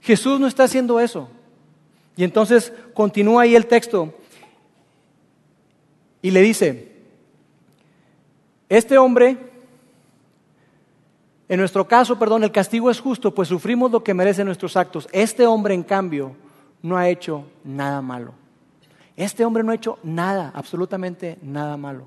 Jesús 0.00 0.40
no 0.40 0.46
está 0.46 0.64
haciendo 0.64 1.00
eso. 1.00 1.28
Y 2.16 2.24
entonces 2.24 2.72
continúa 2.94 3.42
ahí 3.42 3.54
el 3.54 3.66
texto 3.66 4.14
y 6.22 6.30
le 6.30 6.40
dice, 6.40 6.90
este 8.70 8.96
hombre, 8.96 9.36
en 11.46 11.60
nuestro 11.60 11.86
caso, 11.86 12.18
perdón, 12.18 12.42
el 12.42 12.52
castigo 12.52 12.90
es 12.90 13.00
justo, 13.00 13.34
pues 13.34 13.48
sufrimos 13.48 13.90
lo 13.90 14.02
que 14.02 14.14
merecen 14.14 14.46
nuestros 14.46 14.78
actos. 14.78 15.06
Este 15.12 15.46
hombre, 15.46 15.74
en 15.74 15.82
cambio, 15.82 16.36
no 16.80 16.96
ha 16.96 17.10
hecho 17.10 17.44
nada 17.64 18.00
malo. 18.00 18.40
Este 19.20 19.44
hombre 19.44 19.62
no 19.62 19.70
ha 19.70 19.74
hecho 19.74 19.98
nada, 20.02 20.50
absolutamente 20.54 21.38
nada 21.42 21.76
malo. 21.76 22.06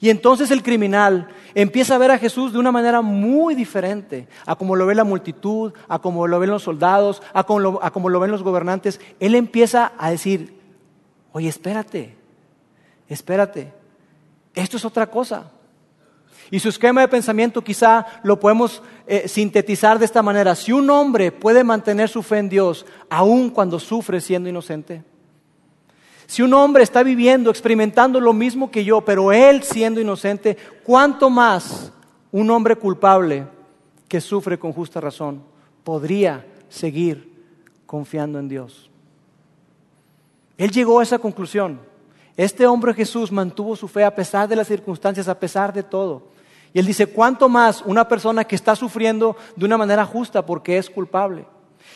Y 0.00 0.08
entonces 0.08 0.50
el 0.50 0.62
criminal 0.62 1.28
empieza 1.54 1.94
a 1.94 1.98
ver 1.98 2.10
a 2.10 2.16
Jesús 2.16 2.54
de 2.54 2.58
una 2.58 2.72
manera 2.72 3.02
muy 3.02 3.54
diferente 3.54 4.28
a 4.46 4.56
como 4.56 4.74
lo 4.74 4.86
ve 4.86 4.94
la 4.94 5.04
multitud, 5.04 5.74
a 5.88 5.98
como 5.98 6.26
lo 6.26 6.40
ven 6.40 6.48
los 6.48 6.62
soldados, 6.62 7.20
a 7.34 7.44
como 7.44 8.08
lo, 8.08 8.20
ven 8.20 8.30
los 8.30 8.42
gobernantes. 8.42 8.98
Él 9.20 9.34
empieza 9.34 9.92
a 9.98 10.10
decir, 10.10 10.58
oye, 11.32 11.48
espérate, 11.48 12.16
espérate, 13.10 13.70
esto 14.54 14.78
es 14.78 14.86
otra 14.86 15.06
cosa. 15.10 15.50
Y 16.50 16.60
su 16.60 16.70
esquema 16.70 17.02
de 17.02 17.08
pensamiento 17.08 17.62
quizá 17.62 18.06
lo 18.22 18.40
podemos 18.40 18.82
eh, 19.06 19.28
sintetizar 19.28 19.98
de 19.98 20.06
esta 20.06 20.22
manera. 20.22 20.54
Si 20.54 20.72
un 20.72 20.88
hombre 20.88 21.30
puede 21.30 21.62
mantener 21.62 22.08
su 22.08 22.22
fe 22.22 22.38
en 22.38 22.48
Dios 22.48 22.86
aun 23.10 23.50
cuando 23.50 23.78
sufre 23.78 24.22
siendo 24.22 24.48
inocente, 24.48 25.04
si 26.28 26.42
un 26.42 26.52
hombre 26.52 26.82
está 26.82 27.02
viviendo, 27.02 27.48
experimentando 27.48 28.20
lo 28.20 28.34
mismo 28.34 28.70
que 28.70 28.84
yo, 28.84 29.00
pero 29.00 29.32
él 29.32 29.62
siendo 29.62 29.98
inocente, 29.98 30.58
¿cuánto 30.84 31.30
más 31.30 31.90
un 32.30 32.50
hombre 32.50 32.76
culpable 32.76 33.46
que 34.06 34.20
sufre 34.20 34.58
con 34.58 34.74
justa 34.74 35.00
razón 35.00 35.42
podría 35.82 36.44
seguir 36.68 37.32
confiando 37.86 38.38
en 38.38 38.46
Dios? 38.46 38.90
Él 40.58 40.70
llegó 40.70 41.00
a 41.00 41.02
esa 41.02 41.18
conclusión. 41.18 41.80
Este 42.36 42.66
hombre 42.66 42.92
Jesús 42.92 43.32
mantuvo 43.32 43.74
su 43.74 43.88
fe 43.88 44.04
a 44.04 44.14
pesar 44.14 44.46
de 44.46 44.56
las 44.56 44.68
circunstancias, 44.68 45.28
a 45.28 45.40
pesar 45.40 45.72
de 45.72 45.82
todo. 45.82 46.24
Y 46.74 46.78
él 46.78 46.84
dice, 46.84 47.06
¿cuánto 47.06 47.48
más 47.48 47.80
una 47.86 48.06
persona 48.06 48.44
que 48.44 48.54
está 48.54 48.76
sufriendo 48.76 49.34
de 49.56 49.64
una 49.64 49.78
manera 49.78 50.04
justa 50.04 50.44
porque 50.44 50.76
es 50.76 50.90
culpable? 50.90 51.46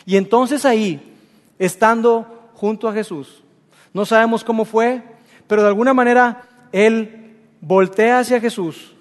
Y 0.07 0.17
entonces 0.17 0.65
ahí, 0.65 1.15
estando 1.59 2.49
junto 2.55 2.87
a 2.87 2.93
Jesús, 2.93 3.42
no 3.93 4.05
sabemos 4.05 4.43
cómo 4.43 4.65
fue, 4.65 5.03
pero 5.47 5.61
de 5.61 5.67
alguna 5.67 5.93
manera 5.93 6.43
él 6.71 7.35
voltea 7.61 8.19
hacia 8.19 8.41
Jesús. 8.41 8.95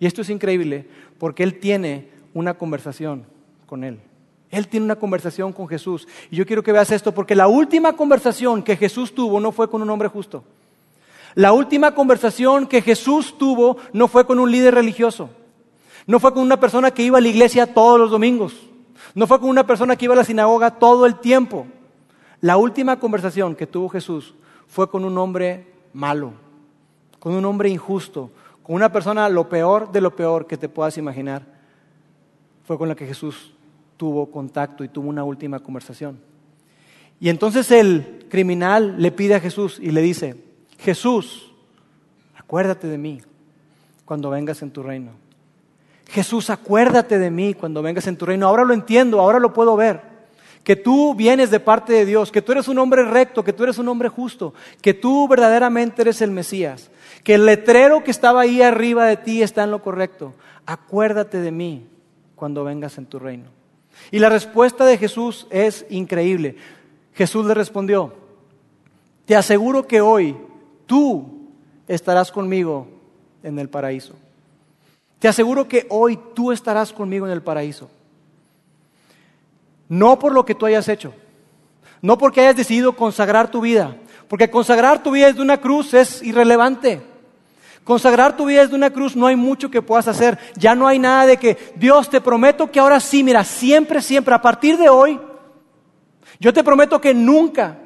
Y 0.00 0.06
esto 0.06 0.22
es 0.22 0.30
increíble, 0.30 0.86
porque 1.18 1.42
él 1.42 1.60
tiene 1.60 2.08
una 2.34 2.54
conversación 2.54 3.24
con 3.66 3.84
él. 3.84 4.00
Él 4.50 4.68
tiene 4.68 4.84
una 4.84 4.96
conversación 4.96 5.52
con 5.52 5.66
Jesús. 5.68 6.06
Y 6.30 6.36
yo 6.36 6.44
quiero 6.44 6.62
que 6.62 6.72
veas 6.72 6.90
esto, 6.90 7.14
porque 7.14 7.34
la 7.34 7.48
última 7.48 7.94
conversación 7.94 8.62
que 8.62 8.76
Jesús 8.76 9.14
tuvo 9.14 9.40
no 9.40 9.52
fue 9.52 9.70
con 9.70 9.80
un 9.80 9.90
hombre 9.90 10.08
justo. 10.08 10.44
La 11.34 11.52
última 11.52 11.94
conversación 11.94 12.66
que 12.66 12.82
Jesús 12.82 13.38
tuvo 13.38 13.78
no 13.92 14.08
fue 14.08 14.26
con 14.26 14.38
un 14.38 14.50
líder 14.50 14.74
religioso. 14.74 15.30
No 16.06 16.20
fue 16.20 16.34
con 16.34 16.42
una 16.42 16.60
persona 16.60 16.90
que 16.90 17.02
iba 17.02 17.18
a 17.18 17.20
la 17.20 17.28
iglesia 17.28 17.72
todos 17.72 17.98
los 17.98 18.10
domingos. 18.10 18.54
No 19.14 19.26
fue 19.26 19.40
con 19.40 19.48
una 19.48 19.66
persona 19.66 19.96
que 19.96 20.04
iba 20.04 20.14
a 20.14 20.18
la 20.18 20.24
sinagoga 20.24 20.72
todo 20.72 21.06
el 21.06 21.18
tiempo. 21.18 21.66
La 22.42 22.56
última 22.56 22.98
conversación 22.98 23.54
que 23.54 23.68
tuvo 23.68 23.88
Jesús 23.88 24.34
fue 24.66 24.90
con 24.90 25.04
un 25.04 25.16
hombre 25.16 25.64
malo, 25.92 26.32
con 27.20 27.34
un 27.34 27.44
hombre 27.44 27.68
injusto, 27.68 28.32
con 28.64 28.74
una 28.74 28.90
persona 28.90 29.28
lo 29.28 29.48
peor 29.48 29.92
de 29.92 30.00
lo 30.00 30.16
peor 30.16 30.48
que 30.48 30.56
te 30.56 30.68
puedas 30.68 30.98
imaginar. 30.98 31.46
Fue 32.64 32.76
con 32.76 32.88
la 32.88 32.96
que 32.96 33.06
Jesús 33.06 33.54
tuvo 33.96 34.28
contacto 34.28 34.82
y 34.82 34.88
tuvo 34.88 35.08
una 35.08 35.22
última 35.22 35.60
conversación. 35.60 36.18
Y 37.20 37.28
entonces 37.28 37.70
el 37.70 38.26
criminal 38.28 38.96
le 38.98 39.12
pide 39.12 39.36
a 39.36 39.40
Jesús 39.40 39.78
y 39.80 39.92
le 39.92 40.02
dice, 40.02 40.34
Jesús, 40.80 41.52
acuérdate 42.36 42.88
de 42.88 42.98
mí 42.98 43.20
cuando 44.04 44.30
vengas 44.30 44.62
en 44.62 44.72
tu 44.72 44.82
reino. 44.82 45.12
Jesús, 46.08 46.50
acuérdate 46.50 47.20
de 47.20 47.30
mí 47.30 47.54
cuando 47.54 47.82
vengas 47.82 48.08
en 48.08 48.16
tu 48.16 48.26
reino. 48.26 48.48
Ahora 48.48 48.64
lo 48.64 48.74
entiendo, 48.74 49.20
ahora 49.20 49.38
lo 49.38 49.52
puedo 49.52 49.76
ver 49.76 50.11
que 50.64 50.76
tú 50.76 51.14
vienes 51.14 51.50
de 51.50 51.60
parte 51.60 51.92
de 51.92 52.06
Dios, 52.06 52.30
que 52.30 52.42
tú 52.42 52.52
eres 52.52 52.68
un 52.68 52.78
hombre 52.78 53.04
recto, 53.04 53.42
que 53.42 53.52
tú 53.52 53.64
eres 53.64 53.78
un 53.78 53.88
hombre 53.88 54.08
justo, 54.08 54.54
que 54.80 54.94
tú 54.94 55.26
verdaderamente 55.26 56.02
eres 56.02 56.22
el 56.22 56.30
Mesías, 56.30 56.90
que 57.24 57.34
el 57.34 57.46
letrero 57.46 58.04
que 58.04 58.10
estaba 58.10 58.42
ahí 58.42 58.62
arriba 58.62 59.06
de 59.06 59.16
ti 59.16 59.42
está 59.42 59.64
en 59.64 59.72
lo 59.72 59.82
correcto. 59.82 60.34
Acuérdate 60.64 61.40
de 61.40 61.50
mí 61.50 61.86
cuando 62.36 62.64
vengas 62.64 62.96
en 62.98 63.06
tu 63.06 63.18
reino. 63.18 63.46
Y 64.10 64.20
la 64.20 64.28
respuesta 64.28 64.84
de 64.84 64.98
Jesús 64.98 65.46
es 65.50 65.84
increíble. 65.90 66.56
Jesús 67.14 67.44
le 67.44 67.54
respondió, 67.54 68.14
te 69.26 69.36
aseguro 69.36 69.86
que 69.86 70.00
hoy 70.00 70.36
tú 70.86 71.48
estarás 71.88 72.30
conmigo 72.30 72.86
en 73.42 73.58
el 73.58 73.68
paraíso. 73.68 74.14
Te 75.18 75.28
aseguro 75.28 75.68
que 75.68 75.86
hoy 75.90 76.18
tú 76.34 76.52
estarás 76.52 76.92
conmigo 76.92 77.26
en 77.26 77.32
el 77.32 77.42
paraíso. 77.42 77.90
No 79.92 80.18
por 80.18 80.32
lo 80.32 80.46
que 80.46 80.54
tú 80.54 80.64
hayas 80.64 80.88
hecho, 80.88 81.12
no 82.00 82.16
porque 82.16 82.40
hayas 82.40 82.56
decidido 82.56 82.96
consagrar 82.96 83.50
tu 83.50 83.60
vida, 83.60 83.98
porque 84.26 84.48
consagrar 84.48 85.02
tu 85.02 85.10
vida 85.10 85.26
desde 85.26 85.42
una 85.42 85.60
cruz 85.60 85.92
es 85.92 86.22
irrelevante. 86.22 87.02
Consagrar 87.84 88.34
tu 88.34 88.46
vida 88.46 88.62
desde 88.62 88.74
una 88.74 88.88
cruz 88.88 89.14
no 89.14 89.26
hay 89.26 89.36
mucho 89.36 89.70
que 89.70 89.82
puedas 89.82 90.08
hacer. 90.08 90.38
Ya 90.56 90.74
no 90.74 90.88
hay 90.88 90.98
nada 90.98 91.26
de 91.26 91.36
que 91.36 91.74
Dios 91.76 92.08
te 92.08 92.22
prometo 92.22 92.70
que 92.70 92.80
ahora 92.80 93.00
sí, 93.00 93.22
mira, 93.22 93.44
siempre, 93.44 94.00
siempre, 94.00 94.34
a 94.34 94.40
partir 94.40 94.78
de 94.78 94.88
hoy, 94.88 95.20
yo 96.40 96.54
te 96.54 96.64
prometo 96.64 96.98
que 96.98 97.12
nunca. 97.12 97.76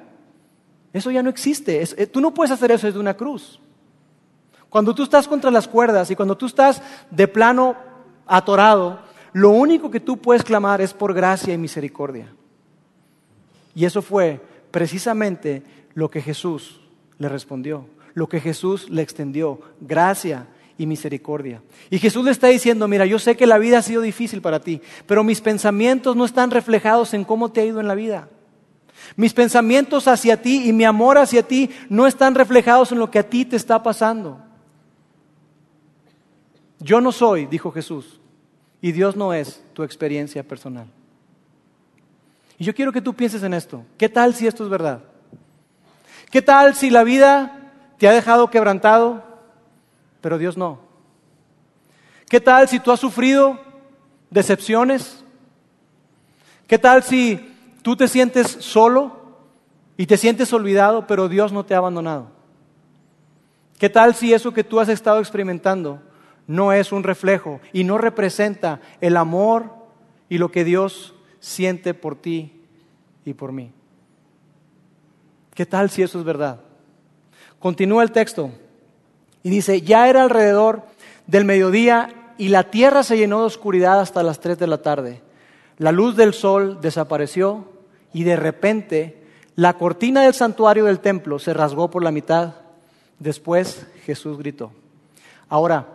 Eso 0.93 1.11
ya 1.11 1.25
no 1.25 1.31
existe. 1.31 1.83
Eh, 1.83 2.07
tú 2.07 2.21
no 2.21 2.33
puedes 2.33 2.53
hacer 2.53 2.71
eso 2.71 2.87
desde 2.87 3.01
una 3.01 3.17
cruz. 3.17 3.59
Cuando 4.69 4.95
tú 4.95 5.03
estás 5.03 5.27
contra 5.27 5.51
las 5.51 5.67
cuerdas 5.67 6.09
y 6.09 6.15
cuando 6.15 6.37
tú 6.37 6.47
estás 6.47 6.81
de 7.11 7.27
plano 7.27 7.75
atorado, 8.29 9.06
lo 9.37 9.51
único 9.51 9.91
que 9.91 10.01
tú 10.01 10.17
puedes 10.17 10.43
clamar 10.43 10.81
es 10.81 10.95
por 10.95 11.13
gracia 11.13 11.53
y 11.53 11.59
misericordia. 11.59 12.33
Y 13.75 13.85
eso 13.85 14.01
fue 14.01 14.41
precisamente 14.71 15.63
lo 15.93 16.11
que 16.11 16.23
Jesús 16.23 16.81
le 17.19 17.29
respondió, 17.29 17.87
lo 18.15 18.31
que 18.31 18.41
Jesús 18.41 18.89
le 18.89 19.03
extendió, 19.03 19.61
gracia 19.79 20.47
y 20.79 20.87
misericordia. 20.87 21.61
Y 21.91 21.99
Jesús 21.99 22.25
le 22.25 22.31
está 22.31 22.47
diciendo, 22.47 22.89
mira, 22.89 23.05
yo 23.05 23.19
sé 23.19 23.37
que 23.37 23.47
la 23.47 23.59
vida 23.59 23.77
ha 23.77 23.83
sido 23.83 24.01
difícil 24.01 24.41
para 24.41 24.61
ti, 24.61 24.81
pero 25.05 25.23
mis 25.23 25.43
pensamientos 25.43 26.17
no 26.17 26.25
están 26.25 26.51
reflejados 26.51 27.13
en 27.13 27.25
cómo 27.25 27.53
te 27.53 27.61
ha 27.61 27.67
ido 27.67 27.79
en 27.79 27.89
la 27.89 27.95
vida. 27.95 28.31
Mis 29.17 29.35
pensamientos 29.35 30.09
hacia 30.09 30.41
ti 30.41 30.67
y 30.67 30.73
mi 30.73 30.85
amor 30.85 31.19
hacia 31.19 31.43
ti 31.43 31.69
no 31.91 32.07
están 32.07 32.35
reflejados 32.35 32.91
en 32.91 33.01
lo 33.01 33.11
que 33.11 33.19
a 33.19 33.29
ti 33.29 33.45
te 33.45 33.57
está 33.57 33.83
pasando. 33.83 34.41
Yo 36.79 37.03
no 37.03 37.13
soy, 37.13 37.45
dijo 37.45 37.71
Jesús, 37.71 38.19
y 38.87 38.93
Dios 38.93 39.17
no 39.17 39.35
es 39.35 39.61
tu 39.75 39.83
experiencia 39.83 40.45
personal. 40.45 40.87
Y 42.57 42.63
yo 42.63 42.73
quiero 42.73 42.93
que 42.93 43.01
tú 43.01 43.15
pienses 43.15 43.43
en 43.43 43.53
esto. 43.53 43.85
¿Qué 43.99 44.09
tal 44.09 44.33
si 44.33 44.47
esto 44.47 44.63
es 44.63 44.71
verdad? 44.71 45.01
¿Qué 46.31 46.41
tal 46.41 46.73
si 46.77 46.89
la 46.89 47.03
vida 47.03 47.73
te 47.99 48.07
ha 48.07 48.13
dejado 48.13 48.49
quebrantado, 48.49 49.25
pero 50.21 50.39
Dios 50.39 50.57
no? 50.57 50.79
¿Qué 52.29 52.41
tal 52.41 52.69
si 52.69 52.79
tú 52.79 52.93
has 52.93 53.01
sufrido 53.01 53.59
decepciones? 54.31 55.25
¿Qué 56.69 56.79
tal 56.79 57.03
si 57.03 57.57
tú 57.83 57.97
te 57.97 58.07
sientes 58.07 58.47
solo 58.47 59.21
y 59.97 60.07
te 60.07 60.17
sientes 60.17 60.53
olvidado, 60.53 61.09
pero 61.09 61.29
Dios 61.29 61.51
no 61.51 61.65
te 61.65 61.75
ha 61.75 61.79
abandonado? 61.79 62.29
¿Qué 63.81 63.91
tal 63.91 64.15
si 64.15 64.33
eso 64.33 64.55
que 64.55 64.63
tú 64.63 64.79
has 64.79 64.89
estado 64.89 65.19
experimentando 65.19 66.01
no 66.47 66.73
es 66.73 66.93
un 66.93 67.03
reflejo 67.03 67.61
y 67.73 67.85
no 67.85 67.99
representa 67.99 68.81
el 69.01 69.17
amor 69.17 69.71
y 70.29 70.39
lo 70.39 70.51
que 70.51 70.65
Dios 70.65 71.15
siente 71.41 71.95
por 71.95 72.17
ti 72.17 72.63
y 73.25 73.35
por 73.35 73.53
mí. 73.53 73.73
¿Qué 75.55 75.67
tal 75.67 75.91
si 75.91 76.03
eso 76.03 76.19
es 76.19 76.25
verdad? 76.25 76.61
Continúa 77.59 78.03
el 78.03 78.13
texto 78.13 78.51
y 79.43 79.51
dice, 79.51 79.81
ya 79.81 80.09
era 80.09 80.23
alrededor 80.23 80.83
del 81.27 81.45
mediodía 81.45 82.33
y 82.39 82.49
la 82.49 82.71
tierra 82.71 83.03
se 83.03 83.17
llenó 83.17 83.41
de 83.41 83.47
oscuridad 83.47 84.01
hasta 84.01 84.23
las 84.23 84.41
tres 84.41 84.59
de 84.59 84.67
la 84.67 84.79
tarde. 84.79 85.23
La 85.79 85.93
luz 85.93 86.17
del 86.17 86.35
sol 86.35 86.81
desapareció 86.81 87.69
y 88.13 88.25
de 88.25 88.37
repente 88.37 89.23
la 89.55 89.75
cortina 89.75 90.23
del 90.23 90.35
santuario 90.35 90.85
del 90.85 91.01
templo 91.01 91.39
se 91.39 91.55
rasgó 91.55 91.91
por 91.91 92.03
la 92.05 92.11
mitad 92.11 92.55
Después 93.19 93.87
Jesús 94.05 94.39
gritó. 94.39 94.73
Ahora, 95.49 95.87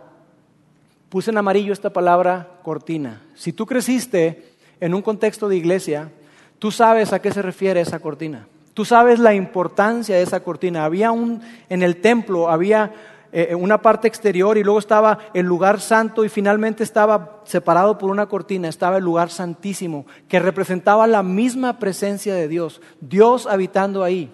puse 1.12 1.30
en 1.30 1.36
amarillo 1.36 1.74
esta 1.74 1.90
palabra 1.90 2.48
cortina. 2.62 3.20
Si 3.34 3.52
tú 3.52 3.66
creciste 3.66 4.54
en 4.80 4.94
un 4.94 5.02
contexto 5.02 5.46
de 5.46 5.56
iglesia, 5.58 6.10
tú 6.58 6.70
sabes 6.70 7.12
a 7.12 7.20
qué 7.20 7.30
se 7.30 7.42
refiere 7.42 7.82
esa 7.82 7.98
cortina. 7.98 8.48
Tú 8.72 8.86
sabes 8.86 9.18
la 9.18 9.34
importancia 9.34 10.16
de 10.16 10.22
esa 10.22 10.42
cortina. 10.42 10.86
Había 10.86 11.12
un, 11.12 11.42
en 11.68 11.82
el 11.82 12.00
templo, 12.00 12.48
había 12.48 12.94
eh, 13.30 13.54
una 13.54 13.82
parte 13.82 14.08
exterior 14.08 14.56
y 14.56 14.64
luego 14.64 14.78
estaba 14.78 15.18
el 15.34 15.44
lugar 15.44 15.82
santo 15.82 16.24
y 16.24 16.30
finalmente 16.30 16.82
estaba 16.82 17.42
separado 17.44 17.98
por 17.98 18.08
una 18.08 18.24
cortina, 18.24 18.70
estaba 18.70 18.96
el 18.96 19.04
lugar 19.04 19.28
santísimo, 19.28 20.06
que 20.28 20.40
representaba 20.40 21.06
la 21.06 21.22
misma 21.22 21.78
presencia 21.78 22.34
de 22.34 22.48
Dios, 22.48 22.80
Dios 23.02 23.46
habitando 23.46 24.02
ahí. 24.02 24.32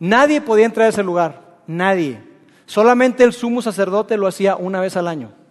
Nadie 0.00 0.40
podía 0.40 0.66
entrar 0.66 0.86
a 0.86 0.90
ese 0.90 1.04
lugar, 1.04 1.58
nadie. 1.68 2.20
Solamente 2.66 3.22
el 3.22 3.32
sumo 3.32 3.62
sacerdote 3.62 4.16
lo 4.16 4.26
hacía 4.26 4.56
una 4.56 4.80
vez 4.80 4.96
al 4.96 5.06
año. 5.06 5.43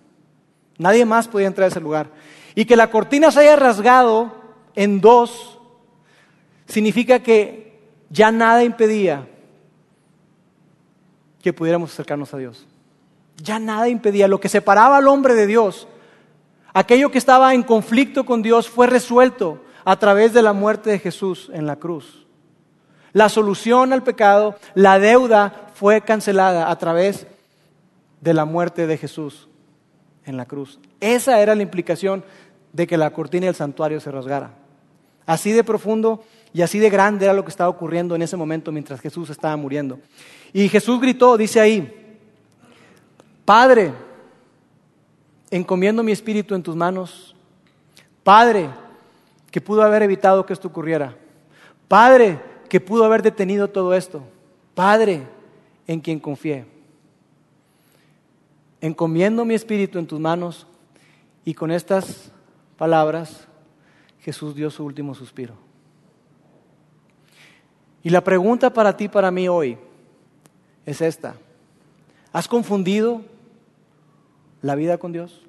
Nadie 0.83 1.05
más 1.05 1.29
podía 1.29 1.47
entrar 1.47 1.63
a 1.63 1.67
ese 1.69 1.79
lugar. 1.79 2.09
Y 2.55 2.65
que 2.65 2.75
la 2.75 2.91
cortina 2.91 3.31
se 3.31 3.39
haya 3.39 3.55
rasgado 3.55 4.33
en 4.75 4.99
dos 4.99 5.57
significa 6.65 7.19
que 7.19 7.79
ya 8.09 8.33
nada 8.33 8.65
impedía 8.65 9.25
que 11.41 11.53
pudiéramos 11.53 11.93
acercarnos 11.93 12.33
a 12.33 12.37
Dios. 12.37 12.67
Ya 13.37 13.59
nada 13.59 13.87
impedía. 13.87 14.27
Lo 14.27 14.41
que 14.41 14.49
separaba 14.49 14.97
al 14.97 15.07
hombre 15.07 15.35
de 15.35 15.47
Dios, 15.47 15.87
aquello 16.73 17.11
que 17.11 17.17
estaba 17.17 17.53
en 17.53 17.63
conflicto 17.63 18.25
con 18.25 18.41
Dios, 18.41 18.67
fue 18.67 18.85
resuelto 18.85 19.63
a 19.85 19.95
través 19.95 20.33
de 20.33 20.41
la 20.41 20.51
muerte 20.51 20.89
de 20.89 20.99
Jesús 20.99 21.49
en 21.53 21.65
la 21.65 21.77
cruz. 21.77 22.27
La 23.13 23.29
solución 23.29 23.93
al 23.93 24.03
pecado, 24.03 24.57
la 24.73 24.99
deuda 24.99 25.69
fue 25.75 26.01
cancelada 26.01 26.69
a 26.69 26.77
través 26.77 27.25
de 28.19 28.33
la 28.33 28.43
muerte 28.43 28.85
de 28.85 28.97
Jesús 28.97 29.47
en 30.25 30.37
la 30.37 30.45
cruz. 30.45 30.79
Esa 30.99 31.39
era 31.39 31.55
la 31.55 31.63
implicación 31.63 32.23
de 32.71 32.87
que 32.87 32.97
la 32.97 33.11
cortina 33.11 33.45
del 33.45 33.55
santuario 33.55 33.99
se 33.99 34.11
rasgara. 34.11 34.51
Así 35.25 35.51
de 35.51 35.63
profundo 35.63 36.23
y 36.53 36.61
así 36.61 36.79
de 36.79 36.89
grande 36.89 37.25
era 37.25 37.33
lo 37.33 37.43
que 37.43 37.49
estaba 37.49 37.69
ocurriendo 37.69 38.15
en 38.15 38.21
ese 38.21 38.37
momento 38.37 38.71
mientras 38.71 38.99
Jesús 38.99 39.29
estaba 39.29 39.55
muriendo. 39.55 39.99
Y 40.51 40.69
Jesús 40.69 40.99
gritó, 40.99 41.37
dice 41.37 41.59
ahí, 41.59 42.17
Padre, 43.45 43.93
encomiendo 45.49 46.03
mi 46.03 46.11
espíritu 46.11 46.55
en 46.55 46.63
tus 46.63 46.75
manos. 46.75 47.35
Padre, 48.23 48.69
que 49.51 49.61
pudo 49.61 49.83
haber 49.83 50.03
evitado 50.03 50.45
que 50.45 50.53
esto 50.53 50.67
ocurriera. 50.67 51.15
Padre, 51.87 52.39
que 52.69 52.79
pudo 52.79 53.03
haber 53.05 53.21
detenido 53.21 53.69
todo 53.69 53.93
esto. 53.93 54.23
Padre, 54.73 55.27
en 55.85 55.99
quien 55.99 56.19
confié. 56.19 56.65
Encomiendo 58.83 59.45
mi 59.45 59.53
espíritu 59.53 59.97
en 59.97 60.05
tus 60.05 60.19
manos 60.19 60.67
y 61.45 61.53
con 61.53 61.71
estas 61.71 62.33
palabras 62.77 63.47
Jesús 64.19 64.55
dio 64.55 64.69
su 64.69 64.83
último 64.83 65.15
suspiro. 65.15 65.53
Y 68.03 68.09
la 68.09 68.21
pregunta 68.21 68.73
para 68.73 68.97
ti, 68.97 69.07
para 69.07 69.31
mí 69.31 69.47
hoy, 69.47 69.77
es 70.85 70.99
esta. 70.99 71.37
¿Has 72.33 72.49
confundido 72.49 73.21
la 74.61 74.75
vida 74.75 74.97
con 74.97 75.13
Dios? 75.13 75.43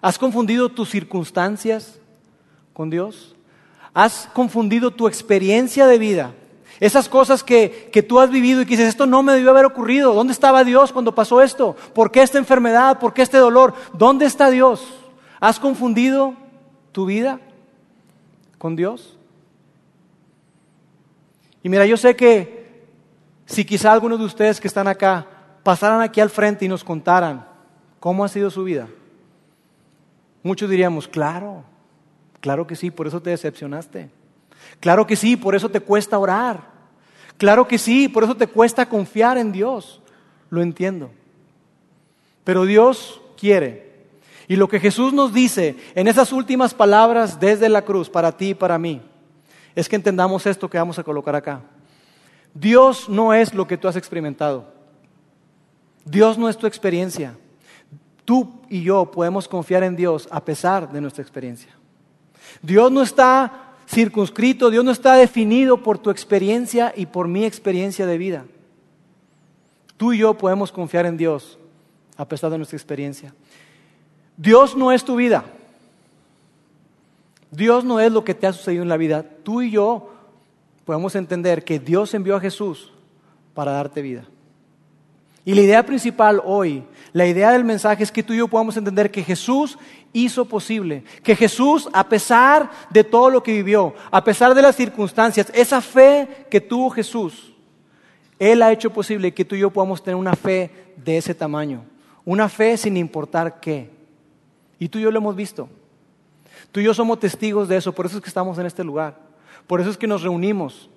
¿Has 0.00 0.16
confundido 0.16 0.68
tus 0.68 0.90
circunstancias 0.90 1.98
con 2.72 2.88
Dios? 2.88 3.34
¿Has 3.92 4.28
confundido 4.32 4.92
tu 4.92 5.08
experiencia 5.08 5.88
de 5.88 5.98
vida? 5.98 6.34
Esas 6.84 7.08
cosas 7.08 7.42
que, 7.42 7.88
que, 7.90 8.02
tú 8.02 8.20
has 8.20 8.28
vivido 8.28 8.60
y 8.60 8.66
que 8.66 8.72
dices, 8.72 8.88
esto 8.88 9.06
no 9.06 9.22
me 9.22 9.32
debió 9.32 9.48
haber 9.48 9.64
ocurrido. 9.64 10.12
¿Dónde 10.12 10.34
estaba 10.34 10.64
Dios 10.64 10.92
cuando 10.92 11.14
pasó 11.14 11.40
esto? 11.40 11.74
¿Por 11.94 12.10
qué 12.10 12.20
esta 12.20 12.36
enfermedad? 12.36 12.98
¿Por 12.98 13.14
qué 13.14 13.22
este 13.22 13.38
dolor? 13.38 13.72
¿Dónde 13.94 14.26
está 14.26 14.50
Dios? 14.50 14.86
¿Has 15.40 15.58
confundido 15.58 16.34
tu 16.92 17.06
vida 17.06 17.40
con 18.58 18.76
Dios? 18.76 19.16
Y 21.62 21.70
mira, 21.70 21.86
yo 21.86 21.96
sé 21.96 22.14
que 22.16 22.84
si 23.46 23.64
quizá 23.64 23.90
algunos 23.90 24.18
de 24.18 24.26
ustedes 24.26 24.60
que 24.60 24.68
están 24.68 24.86
acá 24.86 25.26
pasaran 25.62 26.02
aquí 26.02 26.20
al 26.20 26.28
frente 26.28 26.66
y 26.66 26.68
nos 26.68 26.84
contaran 26.84 27.46
cómo 27.98 28.26
ha 28.26 28.28
sido 28.28 28.50
su 28.50 28.62
vida, 28.62 28.88
muchos 30.42 30.68
diríamos, 30.68 31.08
claro, 31.08 31.64
claro 32.42 32.66
que 32.66 32.76
sí, 32.76 32.90
por 32.90 33.06
eso 33.06 33.22
te 33.22 33.30
decepcionaste. 33.30 34.10
Claro 34.80 35.06
que 35.06 35.16
sí, 35.16 35.38
por 35.38 35.54
eso 35.54 35.70
te 35.70 35.80
cuesta 35.80 36.18
orar. 36.18 36.73
Claro 37.38 37.66
que 37.66 37.78
sí, 37.78 38.08
por 38.08 38.24
eso 38.24 38.36
te 38.36 38.46
cuesta 38.46 38.88
confiar 38.88 39.38
en 39.38 39.52
Dios. 39.52 40.00
Lo 40.50 40.62
entiendo. 40.62 41.10
Pero 42.44 42.64
Dios 42.64 43.20
quiere. 43.36 43.94
Y 44.46 44.56
lo 44.56 44.68
que 44.68 44.80
Jesús 44.80 45.12
nos 45.12 45.32
dice 45.32 45.76
en 45.94 46.06
esas 46.06 46.32
últimas 46.32 46.74
palabras 46.74 47.40
desde 47.40 47.68
la 47.68 47.82
cruz, 47.82 48.10
para 48.10 48.36
ti 48.36 48.50
y 48.50 48.54
para 48.54 48.78
mí, 48.78 49.00
es 49.74 49.88
que 49.88 49.96
entendamos 49.96 50.46
esto 50.46 50.68
que 50.68 50.78
vamos 50.78 50.98
a 50.98 51.04
colocar 51.04 51.34
acá. 51.34 51.62
Dios 52.52 53.08
no 53.08 53.34
es 53.34 53.54
lo 53.54 53.66
que 53.66 53.76
tú 53.76 53.88
has 53.88 53.96
experimentado. 53.96 54.72
Dios 56.04 56.38
no 56.38 56.48
es 56.48 56.56
tu 56.56 56.66
experiencia. 56.66 57.36
Tú 58.24 58.60
y 58.68 58.82
yo 58.82 59.10
podemos 59.10 59.48
confiar 59.48 59.82
en 59.82 59.96
Dios 59.96 60.28
a 60.30 60.44
pesar 60.44 60.92
de 60.92 61.00
nuestra 61.00 61.22
experiencia. 61.22 61.74
Dios 62.62 62.92
no 62.92 63.02
está 63.02 63.63
circunscrito, 63.86 64.70
Dios 64.70 64.84
no 64.84 64.90
está 64.90 65.14
definido 65.14 65.82
por 65.82 65.98
tu 65.98 66.10
experiencia 66.10 66.92
y 66.96 67.06
por 67.06 67.28
mi 67.28 67.44
experiencia 67.44 68.06
de 68.06 68.18
vida. 68.18 68.44
Tú 69.96 70.12
y 70.12 70.18
yo 70.18 70.34
podemos 70.34 70.72
confiar 70.72 71.06
en 71.06 71.16
Dios 71.16 71.58
a 72.16 72.26
pesar 72.26 72.50
de 72.50 72.58
nuestra 72.58 72.76
experiencia. 72.76 73.34
Dios 74.36 74.76
no 74.76 74.92
es 74.92 75.04
tu 75.04 75.16
vida. 75.16 75.44
Dios 77.50 77.84
no 77.84 78.00
es 78.00 78.10
lo 78.10 78.24
que 78.24 78.34
te 78.34 78.46
ha 78.46 78.52
sucedido 78.52 78.82
en 78.82 78.88
la 78.88 78.96
vida. 78.96 79.24
Tú 79.42 79.62
y 79.62 79.70
yo 79.70 80.10
podemos 80.84 81.14
entender 81.14 81.64
que 81.64 81.78
Dios 81.78 82.14
envió 82.14 82.36
a 82.36 82.40
Jesús 82.40 82.92
para 83.54 83.72
darte 83.72 84.02
vida. 84.02 84.24
Y 85.44 85.54
la 85.54 85.60
idea 85.60 85.84
principal 85.84 86.40
hoy, 86.44 86.84
la 87.12 87.26
idea 87.26 87.52
del 87.52 87.64
mensaje 87.64 88.02
es 88.02 88.10
que 88.10 88.22
tú 88.22 88.32
y 88.32 88.38
yo 88.38 88.48
podamos 88.48 88.76
entender 88.76 89.10
que 89.10 89.22
Jesús 89.22 89.78
hizo 90.14 90.46
posible, 90.46 91.04
que 91.22 91.36
Jesús, 91.36 91.88
a 91.92 92.08
pesar 92.08 92.70
de 92.88 93.04
todo 93.04 93.28
lo 93.28 93.42
que 93.42 93.52
vivió, 93.52 93.94
a 94.10 94.24
pesar 94.24 94.54
de 94.54 94.62
las 94.62 94.76
circunstancias, 94.76 95.50
esa 95.54 95.82
fe 95.82 96.46
que 96.50 96.62
tuvo 96.62 96.88
Jesús, 96.88 97.52
Él 98.38 98.62
ha 98.62 98.72
hecho 98.72 98.90
posible 98.90 99.34
que 99.34 99.44
tú 99.44 99.54
y 99.54 99.60
yo 99.60 99.70
podamos 99.70 100.02
tener 100.02 100.16
una 100.16 100.34
fe 100.34 100.70
de 100.96 101.18
ese 101.18 101.34
tamaño, 101.34 101.84
una 102.24 102.48
fe 102.48 102.78
sin 102.78 102.96
importar 102.96 103.60
qué. 103.60 103.90
Y 104.78 104.88
tú 104.88 104.98
y 104.98 105.02
yo 105.02 105.10
lo 105.10 105.18
hemos 105.18 105.36
visto. 105.36 105.68
Tú 106.72 106.80
y 106.80 106.84
yo 106.84 106.94
somos 106.94 107.20
testigos 107.20 107.68
de 107.68 107.76
eso, 107.76 107.94
por 107.94 108.06
eso 108.06 108.16
es 108.16 108.22
que 108.22 108.28
estamos 108.28 108.58
en 108.58 108.66
este 108.66 108.82
lugar. 108.82 109.18
Por 109.66 109.80
eso 109.80 109.90
es 109.90 109.98
que 109.98 110.06
nos 110.06 110.22
reunimos. 110.22 110.88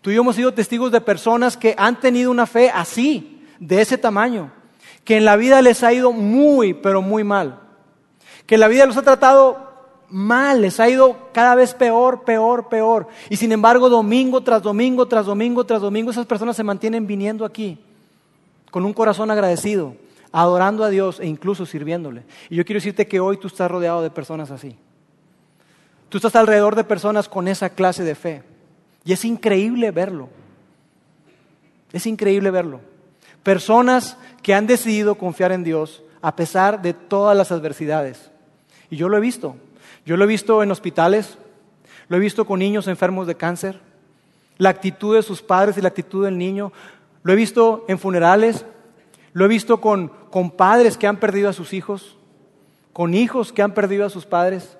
Tú 0.00 0.10
y 0.10 0.14
yo 0.14 0.22
hemos 0.22 0.36
sido 0.36 0.52
testigos 0.52 0.90
de 0.92 1.00
personas 1.00 1.56
que 1.56 1.74
han 1.78 2.00
tenido 2.00 2.30
una 2.30 2.46
fe 2.46 2.70
así, 2.70 3.35
de 3.58 3.80
ese 3.80 3.98
tamaño, 3.98 4.50
que 5.04 5.16
en 5.16 5.24
la 5.24 5.36
vida 5.36 5.62
les 5.62 5.82
ha 5.82 5.92
ido 5.92 6.12
muy, 6.12 6.74
pero 6.74 7.02
muy 7.02 7.24
mal. 7.24 7.60
Que 8.46 8.58
la 8.58 8.68
vida 8.68 8.86
los 8.86 8.96
ha 8.96 9.02
tratado 9.02 9.66
mal, 10.08 10.60
les 10.60 10.78
ha 10.80 10.88
ido 10.88 11.16
cada 11.32 11.54
vez 11.54 11.74
peor, 11.74 12.24
peor, 12.24 12.68
peor. 12.68 13.08
Y 13.28 13.36
sin 13.36 13.52
embargo, 13.52 13.88
domingo 13.88 14.40
tras 14.42 14.62
domingo, 14.62 15.06
tras 15.06 15.26
domingo, 15.26 15.64
tras 15.64 15.80
domingo, 15.80 16.10
esas 16.10 16.26
personas 16.26 16.56
se 16.56 16.64
mantienen 16.64 17.06
viniendo 17.06 17.44
aquí 17.44 17.78
con 18.70 18.84
un 18.84 18.92
corazón 18.92 19.30
agradecido, 19.30 19.96
adorando 20.32 20.84
a 20.84 20.90
Dios 20.90 21.20
e 21.20 21.26
incluso 21.26 21.66
sirviéndole. 21.66 22.24
Y 22.50 22.56
yo 22.56 22.64
quiero 22.64 22.78
decirte 22.78 23.06
que 23.06 23.20
hoy 23.20 23.36
tú 23.36 23.46
estás 23.46 23.70
rodeado 23.70 24.02
de 24.02 24.10
personas 24.10 24.50
así. 24.50 24.76
Tú 26.08 26.18
estás 26.18 26.36
alrededor 26.36 26.76
de 26.76 26.84
personas 26.84 27.28
con 27.28 27.48
esa 27.48 27.70
clase 27.70 28.04
de 28.04 28.14
fe. 28.14 28.42
Y 29.04 29.12
es 29.12 29.24
increíble 29.24 29.90
verlo. 29.90 30.28
Es 31.92 32.06
increíble 32.06 32.50
verlo. 32.50 32.80
Personas 33.46 34.16
que 34.42 34.54
han 34.54 34.66
decidido 34.66 35.14
confiar 35.14 35.52
en 35.52 35.62
Dios 35.62 36.02
a 36.20 36.34
pesar 36.34 36.82
de 36.82 36.94
todas 36.94 37.36
las 37.36 37.52
adversidades. 37.52 38.32
Y 38.90 38.96
yo 38.96 39.08
lo 39.08 39.16
he 39.16 39.20
visto. 39.20 39.54
Yo 40.04 40.16
lo 40.16 40.24
he 40.24 40.26
visto 40.26 40.64
en 40.64 40.72
hospitales, 40.72 41.38
lo 42.08 42.16
he 42.16 42.18
visto 42.18 42.44
con 42.44 42.58
niños 42.58 42.88
enfermos 42.88 43.28
de 43.28 43.36
cáncer, 43.36 43.78
la 44.58 44.70
actitud 44.70 45.14
de 45.14 45.22
sus 45.22 45.42
padres 45.42 45.78
y 45.78 45.80
la 45.80 45.86
actitud 45.86 46.24
del 46.24 46.36
niño. 46.36 46.72
Lo 47.22 47.32
he 47.32 47.36
visto 47.36 47.84
en 47.86 48.00
funerales, 48.00 48.64
lo 49.32 49.44
he 49.44 49.48
visto 49.48 49.80
con, 49.80 50.08
con 50.08 50.50
padres 50.50 50.96
que 50.98 51.06
han 51.06 51.18
perdido 51.18 51.48
a 51.48 51.52
sus 51.52 51.72
hijos, 51.72 52.16
con 52.92 53.14
hijos 53.14 53.52
que 53.52 53.62
han 53.62 53.74
perdido 53.74 54.04
a 54.04 54.10
sus 54.10 54.26
padres. 54.26 54.76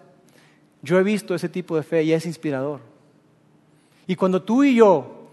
Yo 0.82 0.98
he 0.98 1.04
visto 1.04 1.36
ese 1.36 1.48
tipo 1.48 1.76
de 1.76 1.84
fe 1.84 2.02
y 2.02 2.12
es 2.12 2.26
inspirador. 2.26 2.80
Y 4.08 4.16
cuando 4.16 4.42
tú 4.42 4.64
y 4.64 4.74
yo 4.74 5.28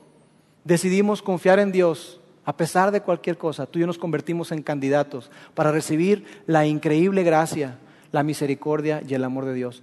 decidimos 0.64 1.24
confiar 1.24 1.58
en 1.58 1.72
Dios, 1.72 2.20
a 2.46 2.58
pesar 2.58 2.92
de 2.92 3.02
cualquier 3.02 3.38
cosa, 3.38 3.66
tú 3.66 3.80
y 3.80 3.82
yo 3.82 3.88
nos 3.88 3.98
convertimos 3.98 4.52
en 4.52 4.62
candidatos 4.62 5.32
para 5.54 5.72
recibir 5.72 6.44
la 6.46 6.66
increíble 6.66 7.24
gracia, 7.24 7.78
la 8.12 8.24
misericordia 8.24 9.02
y 9.08 9.14
el 9.14 9.24
amor 9.24 9.46
de 9.46 9.54
Dios. 9.54 9.82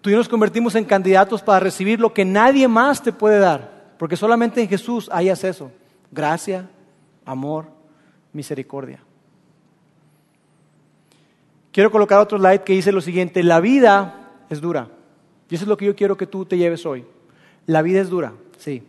Tú 0.00 0.10
y 0.10 0.12
yo 0.12 0.18
nos 0.18 0.28
convertimos 0.28 0.74
en 0.76 0.84
candidatos 0.84 1.42
para 1.42 1.60
recibir 1.60 1.98
lo 1.98 2.14
que 2.14 2.24
nadie 2.24 2.68
más 2.68 3.02
te 3.02 3.12
puede 3.12 3.38
dar, 3.38 3.94
porque 3.98 4.16
solamente 4.16 4.60
en 4.62 4.68
Jesús 4.68 5.08
hay 5.12 5.28
acceso, 5.28 5.72
gracia, 6.12 6.70
amor, 7.24 7.66
misericordia. 8.32 9.00
Quiero 11.72 11.90
colocar 11.90 12.20
otro 12.20 12.38
slide 12.38 12.62
que 12.62 12.74
dice 12.74 12.92
lo 12.92 13.00
siguiente, 13.00 13.42
la 13.42 13.60
vida 13.60 14.30
es 14.50 14.60
dura. 14.60 14.88
Y 15.50 15.54
eso 15.54 15.64
es 15.64 15.68
lo 15.68 15.76
que 15.76 15.86
yo 15.86 15.96
quiero 15.96 16.16
que 16.16 16.26
tú 16.26 16.44
te 16.44 16.58
lleves 16.58 16.86
hoy. 16.86 17.04
La 17.66 17.82
vida 17.82 18.00
es 18.00 18.08
dura, 18.08 18.34
sí, 18.56 18.82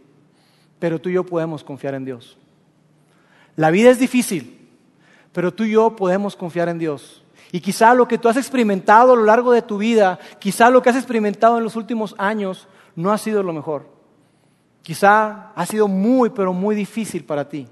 pero 0.78 1.00
tú 1.00 1.10
y 1.10 1.14
yo 1.14 1.26
podemos 1.26 1.64
confiar 1.64 1.96
en 1.96 2.06
Dios. 2.06 2.38
La 3.60 3.72
vida 3.72 3.90
es 3.90 4.00
difícil, 4.00 4.58
pero 5.34 5.54
tú 5.54 5.66
y 5.66 5.72
yo 5.72 5.94
podemos 5.94 6.38
confiar 6.38 6.70
en 6.70 6.80
Dios. 6.80 7.26
Y 7.52 7.60
quizá 7.60 7.94
lo 7.94 8.08
que 8.08 8.18
tú 8.18 8.30
has 8.30 8.38
experimentado 8.38 9.12
a 9.12 9.16
lo 9.18 9.26
largo 9.26 9.52
de 9.52 9.62
tu 9.62 9.78
vida, 9.78 10.18
quizá 10.40 10.70
lo 10.70 10.82
que 10.82 10.92
has 10.92 10.96
experimentado 10.96 11.58
en 11.58 11.66
los 11.66 11.76
últimos 11.76 12.16
años, 12.18 12.70
no 12.96 13.12
ha 13.12 13.18
sido 13.18 13.44
lo 13.44 13.52
mejor. 13.52 13.86
Quizá 14.82 15.52
ha 15.54 15.66
sido 15.66 15.90
muy, 15.90 16.30
pero 16.30 16.54
muy 16.54 16.74
difícil 16.74 17.26
para 17.26 17.50
ti. 17.50 17.68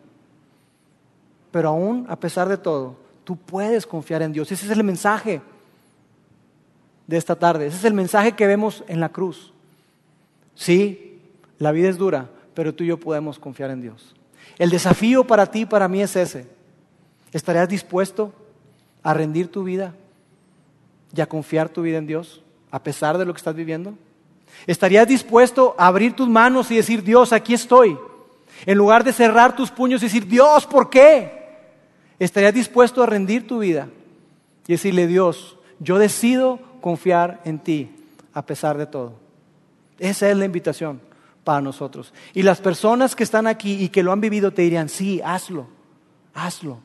Pero 1.52 1.70
aún, 1.70 2.06
a 2.10 2.20
pesar 2.20 2.50
de 2.50 2.58
todo, 2.58 2.98
tú 3.24 3.38
puedes 3.38 3.88
confiar 3.88 4.22
en 4.22 4.34
Dios. 4.34 4.52
Ese 4.52 4.66
es 4.66 4.72
el 4.74 4.84
mensaje 4.84 5.42
de 7.08 7.16
esta 7.16 7.38
tarde. 7.38 7.68
Ese 7.68 7.78
es 7.78 7.86
el 7.86 7.94
mensaje 7.94 8.34
que 8.34 8.46
vemos 8.46 8.84
en 8.90 9.00
la 9.00 9.08
cruz. 9.08 9.54
Sí, 10.54 11.22
la 11.60 11.72
vida 11.72 11.88
es 11.88 11.98
dura, 11.98 12.30
pero 12.54 12.76
tú 12.76 12.84
y 12.84 12.88
yo 12.88 13.00
podemos 13.00 13.40
confiar 13.40 13.70
en 13.70 13.80
Dios. 13.80 14.16
El 14.58 14.70
desafío 14.70 15.26
para 15.26 15.45
ti 15.45 15.62
y 15.62 15.66
para 15.66 15.88
mí 15.88 16.02
es 16.02 16.16
ese. 16.16 16.48
¿Estarías 17.32 17.70
dispuesto 17.70 18.34
a 19.04 19.14
rendir 19.14 19.52
tu 19.52 19.64
vida 19.64 19.93
y 21.16 21.22
a 21.22 21.28
confiar 21.28 21.70
tu 21.70 21.82
vida 21.82 21.98
en 21.98 22.08
Dios 22.08 22.41
a 22.72 22.82
pesar 22.82 23.18
de 23.18 23.26
lo 23.26 23.34
que 23.34 23.38
estás 23.38 23.56
viviendo? 23.56 23.93
¿Estarías 24.66 25.08
dispuesto 25.08 25.76
a 25.78 25.88
abrir 25.88 26.16
tus 26.16 26.28
manos 26.28 26.72
y 26.72 26.78
decir, 26.78 27.04
Dios, 27.04 27.34
aquí 27.34 27.54
estoy? 27.54 27.98
En 28.66 28.78
lugar 28.78 29.04
de 29.04 29.14
cerrar 29.14 29.56
tus 29.56 29.70
puños 29.70 30.02
y 30.02 30.06
decir, 30.06 30.26
Dios, 30.26 30.66
¿por 30.66 30.89
qué? 30.89 31.32
¿Estarías 32.18 32.54
dispuesto 32.54 33.04
a 33.04 33.06
rendir 33.06 33.45
tu 33.45 33.60
vida 33.60 33.89
y 34.68 34.74
decirle, 34.74 35.06
Dios, 35.06 35.58
yo 35.80 36.00
decido 36.00 36.60
confiar 36.82 37.41
en 37.45 37.60
ti 37.60 37.91
a 38.34 38.45
pesar 38.45 38.78
de 38.78 38.88
todo? 38.88 39.14
Esa 40.00 40.30
es 40.30 40.38
la 40.38 40.45
invitación 40.45 41.07
para 41.48 41.62
nosotros. 41.62 42.14
Y 42.34 42.43
las 42.43 42.60
personas 42.60 43.16
que 43.16 43.24
están 43.24 43.48
aquí 43.48 43.82
y 43.82 43.88
que 43.88 44.04
lo 44.04 44.12
han 44.12 44.20
vivido 44.20 44.52
te 44.52 44.64
dirían, 44.64 44.89
sí, 44.89 45.22
hazlo, 45.24 45.66
hazlo. 46.34 46.80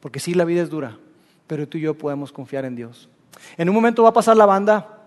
Porque 0.00 0.18
sí, 0.18 0.34
la 0.34 0.44
vida 0.44 0.60
es 0.60 0.70
dura, 0.70 0.98
pero 1.46 1.68
tú 1.68 1.78
y 1.78 1.82
yo 1.82 1.94
podemos 1.94 2.32
confiar 2.32 2.64
en 2.64 2.74
Dios. 2.74 3.08
En 3.56 3.68
un 3.68 3.74
momento 3.76 4.02
va 4.02 4.08
a 4.08 4.12
pasar 4.12 4.36
la 4.36 4.44
banda 4.44 5.04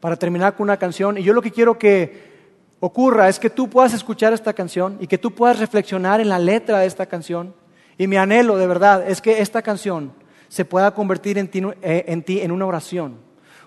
para 0.00 0.16
terminar 0.16 0.56
con 0.56 0.64
una 0.64 0.76
canción 0.76 1.18
y 1.18 1.22
yo 1.22 1.32
lo 1.32 1.40
que 1.40 1.52
quiero 1.52 1.78
que 1.78 2.32
ocurra 2.80 3.28
es 3.28 3.38
que 3.38 3.48
tú 3.48 3.70
puedas 3.70 3.94
escuchar 3.94 4.32
esta 4.32 4.52
canción 4.54 4.96
y 4.98 5.06
que 5.06 5.16
tú 5.16 5.30
puedas 5.32 5.60
reflexionar 5.60 6.20
en 6.20 6.30
la 6.30 6.40
letra 6.40 6.80
de 6.80 6.86
esta 6.86 7.06
canción. 7.06 7.54
Y 7.96 8.08
mi 8.08 8.16
anhelo 8.16 8.56
de 8.56 8.66
verdad 8.66 9.08
es 9.08 9.22
que 9.22 9.40
esta 9.40 9.62
canción 9.62 10.12
se 10.48 10.64
pueda 10.64 10.92
convertir 10.94 11.38
en 11.38 11.46
ti 11.46 11.62
eh, 11.80 12.06
en, 12.08 12.24
ti, 12.24 12.40
en 12.40 12.50
una 12.50 12.66
oración. 12.66 13.18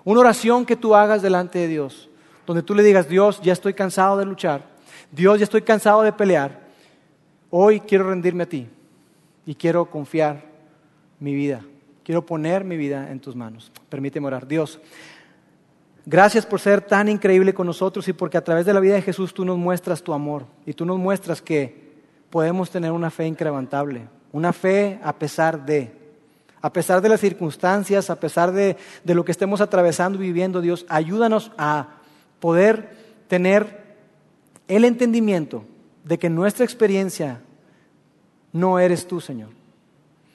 Una 0.03 0.19
oración 0.19 0.65
que 0.65 0.75
tú 0.75 0.95
hagas 0.95 1.21
delante 1.21 1.59
de 1.59 1.69
Dios, 1.69 2.09
donde 2.45 2.63
tú 2.63 2.75
le 2.75 2.83
digas, 2.83 3.07
Dios, 3.07 3.41
ya 3.41 3.53
estoy 3.53 3.73
cansado 3.73 4.17
de 4.17 4.25
luchar, 4.25 4.61
Dios, 5.11 5.39
ya 5.39 5.43
estoy 5.43 5.61
cansado 5.61 6.01
de 6.01 6.13
pelear, 6.13 6.59
hoy 7.49 7.79
quiero 7.79 8.09
rendirme 8.09 8.43
a 8.43 8.49
ti 8.49 8.67
y 9.45 9.55
quiero 9.55 9.85
confiar 9.85 10.43
mi 11.19 11.33
vida. 11.33 11.61
Quiero 12.03 12.23
poner 12.23 12.63
mi 12.63 12.77
vida 12.77 13.11
en 13.11 13.19
tus 13.19 13.35
manos. 13.35 13.71
Permíteme 13.89 14.27
orar. 14.27 14.47
Dios, 14.47 14.79
gracias 16.05 16.45
por 16.45 16.59
ser 16.59 16.81
tan 16.81 17.09
increíble 17.09 17.53
con 17.53 17.65
nosotros 17.65 18.07
y 18.07 18.13
porque 18.13 18.37
a 18.37 18.43
través 18.43 18.65
de 18.67 18.73
la 18.73 18.79
vida 18.79 18.93
de 18.93 19.01
Jesús 19.01 19.33
tú 19.33 19.43
nos 19.43 19.57
muestras 19.57 20.03
tu 20.03 20.13
amor 20.13 20.45
y 20.67 20.73
tú 20.73 20.85
nos 20.85 20.99
muestras 20.99 21.41
que 21.41 21.95
podemos 22.29 22.69
tener 22.69 22.91
una 22.91 23.09
fe 23.09 23.25
incrementable, 23.25 24.07
una 24.31 24.53
fe 24.53 24.99
a 25.03 25.17
pesar 25.17 25.65
de, 25.65 25.91
a 26.61 26.71
pesar 26.71 27.01
de 27.01 27.09
las 27.09 27.21
circunstancias, 27.21 28.11
a 28.11 28.19
pesar 28.19 28.51
de, 28.51 28.77
de 29.03 29.15
lo 29.15 29.25
que 29.25 29.31
estemos 29.31 29.59
atravesando 29.59 30.19
y 30.19 30.27
viviendo, 30.27 30.61
Dios, 30.61 30.85
ayúdanos 30.89 31.51
a 31.57 31.87
poder 32.45 32.91
tener 33.27 33.81
el 34.67 34.85
entendimiento 34.85 35.63
de 36.03 36.19
que 36.19 36.29
nuestra 36.29 36.63
experiencia 36.63 37.41
no 38.53 38.77
eres 38.77 39.07
tú, 39.07 39.19
Señor. 39.19 39.49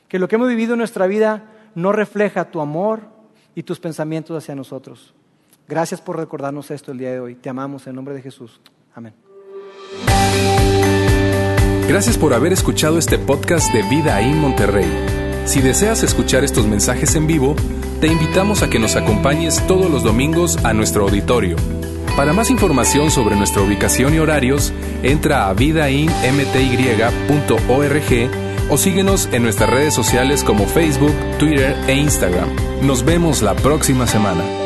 Que 0.08 0.18
lo 0.18 0.26
que 0.26 0.34
hemos 0.34 0.48
vivido 0.48 0.72
en 0.72 0.78
nuestra 0.78 1.06
vida 1.06 1.44
no 1.76 1.92
refleja 1.92 2.50
tu 2.50 2.60
amor 2.60 3.02
y 3.54 3.62
tus 3.62 3.78
pensamientos 3.78 4.36
hacia 4.36 4.56
nosotros. 4.56 5.14
Gracias 5.68 6.00
por 6.00 6.16
recordarnos 6.16 6.72
esto 6.72 6.90
el 6.90 6.98
día 6.98 7.12
de 7.12 7.20
hoy. 7.20 7.36
Te 7.36 7.48
amamos 7.48 7.86
en 7.86 7.94
nombre 7.94 8.12
de 8.12 8.22
Jesús. 8.22 8.60
Amén. 8.92 9.14
Gracias 11.86 12.18
por 12.18 12.34
haber 12.34 12.52
escuchado 12.52 12.98
este 12.98 13.18
podcast 13.18 13.72
de 13.72 13.84
Vida 13.88 14.20
en 14.20 14.36
Monterrey. 14.36 14.90
Si 15.44 15.60
deseas 15.60 16.02
escuchar 16.02 16.42
estos 16.42 16.66
mensajes 16.66 17.14
en 17.14 17.28
vivo, 17.28 17.54
te 18.00 18.08
invitamos 18.08 18.64
a 18.64 18.68
que 18.68 18.80
nos 18.80 18.96
acompañes 18.96 19.64
todos 19.68 19.88
los 19.88 20.02
domingos 20.02 20.56
a 20.64 20.72
nuestro 20.72 21.04
auditorio. 21.04 21.54
Para 22.16 22.32
más 22.32 22.50
información 22.50 23.10
sobre 23.10 23.36
nuestra 23.36 23.62
ubicación 23.62 24.14
y 24.14 24.18
horarios, 24.18 24.72
entra 25.02 25.48
a 25.48 25.54
vidainmty.org 25.54 26.10
o 28.68 28.76
síguenos 28.76 29.28
en 29.32 29.42
nuestras 29.42 29.70
redes 29.70 29.94
sociales 29.94 30.44
como 30.44 30.66
Facebook, 30.66 31.14
Twitter 31.38 31.76
e 31.88 31.94
Instagram. 31.94 32.48
Nos 32.82 33.04
vemos 33.04 33.42
la 33.42 33.54
próxima 33.54 34.06
semana. 34.06 34.59